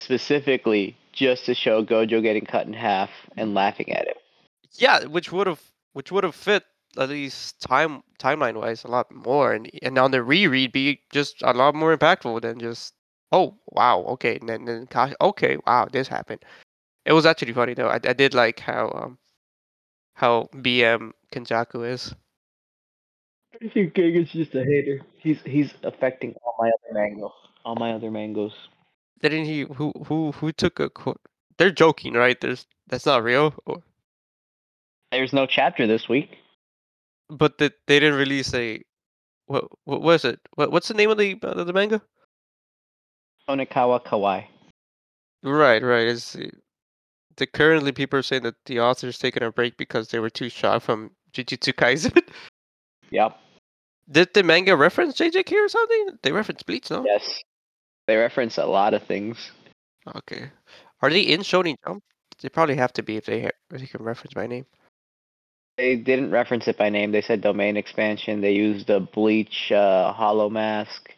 specifically 0.00 0.96
just 1.12 1.44
to 1.46 1.54
show 1.54 1.84
Gojo 1.84 2.22
getting 2.22 2.46
cut 2.46 2.66
in 2.66 2.72
half 2.72 3.10
and 3.36 3.54
laughing 3.54 3.92
at 3.92 4.08
him. 4.08 4.14
Yeah, 4.74 5.04
which 5.04 5.32
would 5.32 5.46
have 5.46 5.60
which 5.92 6.10
would 6.10 6.24
have 6.24 6.34
fit 6.34 6.64
at 6.98 7.08
least 7.08 7.60
time 7.60 8.02
timeline 8.18 8.56
wise 8.56 8.84
a 8.84 8.88
lot 8.88 9.12
more 9.14 9.52
and 9.52 9.70
and 9.82 9.98
on 9.98 10.10
the 10.10 10.22
reread 10.22 10.72
be 10.72 11.00
just 11.12 11.36
a 11.42 11.52
lot 11.52 11.74
more 11.74 11.96
impactful 11.96 12.40
than 12.42 12.58
just 12.58 12.94
oh 13.32 13.56
wow 13.68 14.00
okay 14.02 14.36
and 14.36 14.48
then, 14.48 14.64
then 14.64 14.88
okay 15.20 15.56
wow 15.66 15.86
this 15.90 16.08
happened. 16.08 16.44
It 17.06 17.12
was 17.12 17.26
actually 17.26 17.52
funny 17.52 17.74
though 17.74 17.88
i, 17.88 17.94
I 17.94 18.12
did 18.12 18.34
like 18.34 18.60
how 18.60 18.90
um 18.94 19.18
how 20.14 20.48
bm 20.54 21.12
kenjaku 21.32 21.88
is. 21.88 22.14
I 23.62 23.68
think 23.68 23.94
Gege's 23.94 24.30
just 24.30 24.54
a 24.54 24.64
hater. 24.64 25.00
He's 25.18 25.40
he's 25.44 25.74
affecting 25.82 26.34
all 26.44 26.54
my 26.58 26.68
other 26.68 26.94
mangoes. 26.94 27.32
all 27.64 27.74
my 27.76 27.92
other 27.92 28.10
mangoes 28.10 28.54
didn't 29.20 29.44
he 29.44 29.62
who 29.62 29.92
who 30.06 30.32
who 30.32 30.52
took 30.52 30.80
a 30.80 30.88
quote 30.90 31.20
they're 31.58 31.70
joking 31.70 32.14
right? 32.14 32.40
There's 32.40 32.66
that's 32.88 33.06
not 33.06 33.22
real 33.22 33.54
or... 33.66 33.82
there's 35.12 35.32
no 35.32 35.46
chapter 35.46 35.86
this 35.86 36.08
week. 36.08 36.38
But 37.28 37.58
the, 37.58 37.72
they 37.86 38.00
didn't 38.00 38.18
release 38.18 38.52
a 38.54 38.82
what 39.46 39.64
what 39.84 40.02
was 40.02 40.24
it? 40.24 40.40
What, 40.54 40.72
what's 40.72 40.88
the 40.88 40.94
name 40.94 41.10
of 41.10 41.18
the 41.18 41.38
uh, 41.42 41.64
the 41.64 41.72
manga 41.72 42.02
Onikawa 43.48 44.04
Kawaii. 44.04 44.46
Right, 45.42 45.82
right. 45.82 46.06
Is 46.06 46.36
the 47.36 47.46
currently 47.46 47.92
people 47.92 48.18
are 48.18 48.22
saying 48.22 48.42
that 48.42 48.56
the 48.66 48.80
author's 48.80 49.18
taking 49.18 49.42
a 49.42 49.50
break 49.50 49.76
because 49.76 50.08
they 50.08 50.18
were 50.18 50.30
too 50.30 50.48
shocked 50.48 50.84
from 50.84 51.10
Jujutsu 51.32 51.72
Kaisen. 51.72 52.22
yep. 53.10 53.38
Did 54.10 54.34
the 54.34 54.42
manga 54.42 54.76
reference 54.76 55.16
JJK 55.16 55.52
or 55.52 55.68
something? 55.68 56.18
They 56.22 56.32
reference 56.32 56.62
Bleach, 56.62 56.90
no? 56.90 57.04
Yes. 57.04 57.42
They 58.06 58.16
reference 58.16 58.58
a 58.58 58.66
lot 58.66 58.92
of 58.92 59.02
things. 59.04 59.52
Okay. 60.16 60.50
Are 61.00 61.10
they 61.10 61.22
in 61.22 61.40
Shonen 61.40 61.76
Jump? 61.86 62.02
They 62.42 62.48
probably 62.48 62.76
have 62.76 62.92
to 62.94 63.02
be 63.02 63.16
if 63.16 63.26
they, 63.26 63.44
if 63.44 63.80
they 63.80 63.86
can 63.86 64.02
reference 64.02 64.34
by 64.34 64.46
name. 64.46 64.66
They 65.76 65.96
didn't 65.96 66.30
reference 66.30 66.68
it 66.68 66.76
by 66.76 66.90
name. 66.90 67.12
They 67.12 67.22
said 67.22 67.40
domain 67.40 67.76
expansion. 67.76 68.40
They 68.40 68.52
used 68.52 68.90
a 68.90 69.00
Bleach 69.00 69.70
uh, 69.72 70.12
Hollow 70.12 70.50
Mask. 70.50 71.14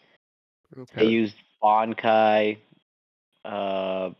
Okay. 0.78 1.04
They 1.04 1.10
used 1.10 1.34
Bankai. 1.62 2.58
Uh, 3.44 4.10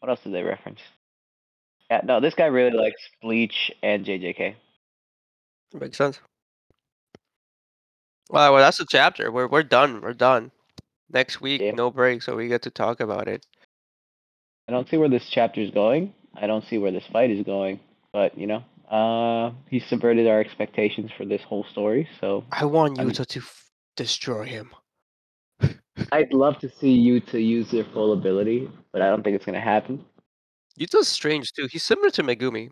what 0.00 0.08
else 0.08 0.20
did 0.22 0.32
they 0.34 0.42
reference? 0.42 0.80
Yeah, 1.90 2.00
no, 2.04 2.20
this 2.20 2.34
guy 2.34 2.46
really 2.46 2.76
likes 2.76 3.00
Bleach 3.22 3.70
and 3.82 4.04
JJK. 4.04 4.54
Makes 5.74 5.98
sense. 5.98 6.20
Well, 8.28 8.52
well, 8.52 8.62
that's 8.62 8.78
the 8.78 8.86
chapter. 8.88 9.30
We're 9.30 9.46
we're 9.46 9.62
done. 9.62 10.00
We're 10.00 10.12
done. 10.14 10.50
Next 11.12 11.40
week, 11.40 11.60
Yeah. 11.60 11.70
no 11.72 11.90
break, 11.90 12.22
so 12.22 12.34
we 12.34 12.48
get 12.48 12.62
to 12.62 12.70
talk 12.70 13.00
about 13.00 13.28
it. 13.28 13.46
I 14.68 14.72
don't 14.72 14.88
see 14.88 14.96
where 14.96 15.08
this 15.08 15.28
chapter 15.30 15.60
is 15.60 15.70
going. 15.70 16.12
I 16.34 16.48
don't 16.48 16.64
see 16.64 16.78
where 16.78 16.90
this 16.90 17.04
fight 17.12 17.30
is 17.30 17.44
going. 17.44 17.78
But 18.12 18.36
you 18.36 18.48
know, 18.48 18.64
uh, 18.90 19.52
he 19.70 19.78
subverted 19.78 20.26
our 20.26 20.40
expectations 20.40 21.10
for 21.16 21.24
this 21.24 21.42
whole 21.42 21.64
story. 21.70 22.08
So 22.20 22.44
I 22.50 22.64
want 22.64 22.98
Yuta 22.98 23.26
to 23.26 23.38
f- 23.40 23.70
destroy 23.96 24.44
him. 24.44 24.70
I'd 26.16 26.32
love 26.32 26.58
to 26.60 26.70
see 26.70 26.96
Yuta 26.96 27.34
use 27.34 27.70
their 27.70 27.84
full 27.84 28.14
ability, 28.14 28.70
but 28.92 29.02
I 29.02 29.10
don't 29.10 29.22
think 29.22 29.36
it's 29.36 29.44
gonna 29.44 29.60
happen. 29.60 30.02
Yuta's 30.80 31.08
strange 31.08 31.52
too. 31.52 31.66
He's 31.70 31.82
similar 31.82 32.10
to 32.10 32.22
Megumi. 32.22 32.70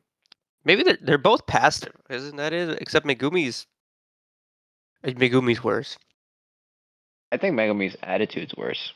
Maybe 0.65 0.83
they're 0.83 0.99
they're 1.01 1.19
both 1.19 1.47
passive, 1.47 1.93
isn't 2.09 2.37
that 2.37 2.55
it? 2.55 2.81
Except 2.81 3.07
Megumi's 3.07 3.67
uh, 5.05 5.09
Megumi's 5.09 5.63
worse. 5.63 5.99
I 7.33 7.37
think 7.37 7.55
Megumi's 7.55 7.97
attitude's 8.03 8.55
worse. 8.57 8.95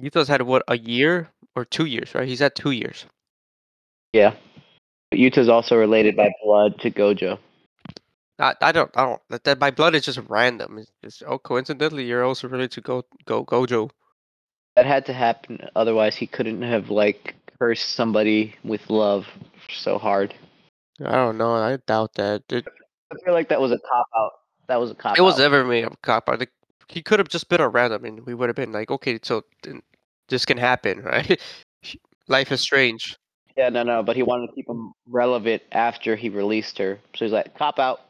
Yuta's 0.00 0.28
had 0.28 0.42
what 0.42 0.62
a 0.68 0.76
year 0.76 1.30
or 1.54 1.64
two 1.64 1.86
years, 1.86 2.14
right? 2.14 2.28
He's 2.28 2.40
had 2.40 2.54
two 2.54 2.72
years. 2.72 3.06
Yeah. 4.12 4.34
But 5.10 5.20
Yuta's 5.20 5.48
also 5.48 5.76
related 5.76 6.16
by 6.16 6.32
blood 6.42 6.78
to 6.80 6.90
Gojo. 6.90 7.38
I, 8.38 8.54
I 8.60 8.72
don't 8.72 8.90
I 8.96 9.04
don't 9.04 9.22
that, 9.30 9.44
that 9.44 9.60
my 9.60 9.70
blood 9.70 9.94
is 9.94 10.04
just 10.04 10.20
random. 10.28 10.78
It's 10.78 10.92
just 11.02 11.22
oh 11.26 11.38
coincidentally 11.38 12.04
you're 12.04 12.24
also 12.24 12.48
related 12.48 12.72
to 12.72 12.80
Go 12.80 13.04
Go 13.24 13.44
Gojo. 13.44 13.90
That 14.76 14.86
had 14.86 15.06
to 15.06 15.14
happen, 15.14 15.68
otherwise 15.74 16.16
he 16.16 16.26
couldn't 16.26 16.62
have 16.62 16.90
like 16.90 17.34
cursed 17.58 17.90
somebody 17.90 18.54
with 18.62 18.90
love 18.90 19.26
so 19.70 19.98
hard. 19.98 20.34
I 21.04 21.12
don't 21.12 21.38
know. 21.38 21.54
I 21.54 21.78
doubt 21.86 22.14
that. 22.14 22.42
It, 22.50 22.66
I 23.12 23.16
feel 23.24 23.34
like 23.34 23.48
that 23.48 23.60
was 23.60 23.72
a 23.72 23.78
cop 23.78 24.06
out. 24.16 24.32
That 24.68 24.80
was 24.80 24.90
a 24.90 24.94
cop 24.94 25.18
it 25.18 25.22
was 25.22 25.34
out. 25.34 25.40
never 25.40 25.64
made 25.64 25.84
a 25.84 25.90
cop 26.02 26.28
out. 26.28 26.40
Like, 26.40 26.52
he 26.88 27.02
could 27.02 27.18
have 27.18 27.28
just 27.28 27.48
been 27.48 27.60
a 27.60 27.68
random, 27.68 28.04
and 28.04 28.26
we 28.26 28.34
would 28.34 28.48
have 28.48 28.56
been 28.56 28.72
like, 28.72 28.90
okay, 28.90 29.18
so 29.22 29.44
this 30.28 30.44
can 30.44 30.58
happen, 30.58 31.00
right? 31.02 31.40
Life 32.28 32.50
is 32.50 32.60
strange. 32.60 33.16
Yeah, 33.56 33.70
no, 33.70 33.82
no, 33.82 34.02
but 34.02 34.16
he 34.16 34.22
wanted 34.22 34.48
to 34.48 34.52
keep 34.52 34.68
him 34.68 34.92
relevant 35.08 35.62
after 35.72 36.14
he 36.14 36.28
released 36.28 36.76
her. 36.78 36.98
So 37.14 37.24
he's 37.24 37.32
like, 37.32 37.56
cop 37.56 37.78
out. 37.78 38.02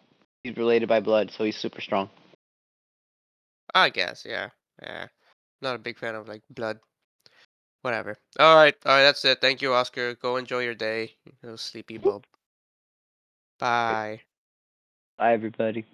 He's 0.47 0.57
related 0.57 0.89
by 0.89 1.01
blood, 1.01 1.33
so 1.33 1.43
he's 1.43 1.57
super 1.57 1.81
strong. 1.81 2.09
I 3.75 3.91
guess, 3.91 4.25
yeah, 4.25 4.51
yeah. 4.81 5.09
Not 5.61 5.75
a 5.75 5.79
big 5.81 5.99
fan 5.99 6.15
of 6.15 6.29
like 6.29 6.43
blood. 6.49 6.79
Whatever. 7.83 8.17
All 8.39 8.55
right, 8.55 8.77
all 8.87 8.93
right. 8.93 9.03
That's 9.03 9.25
it. 9.25 9.41
Thank 9.41 9.61
you, 9.61 9.75
Oscar. 9.75 10.15
Go 10.15 10.37
enjoy 10.37 10.61
your 10.61 10.77
day. 10.77 11.17
You 11.43 11.57
sleepy 11.57 11.99
bub. 11.99 12.27
Bye. 13.59 14.21
Bye, 15.19 15.33
everybody. 15.33 15.85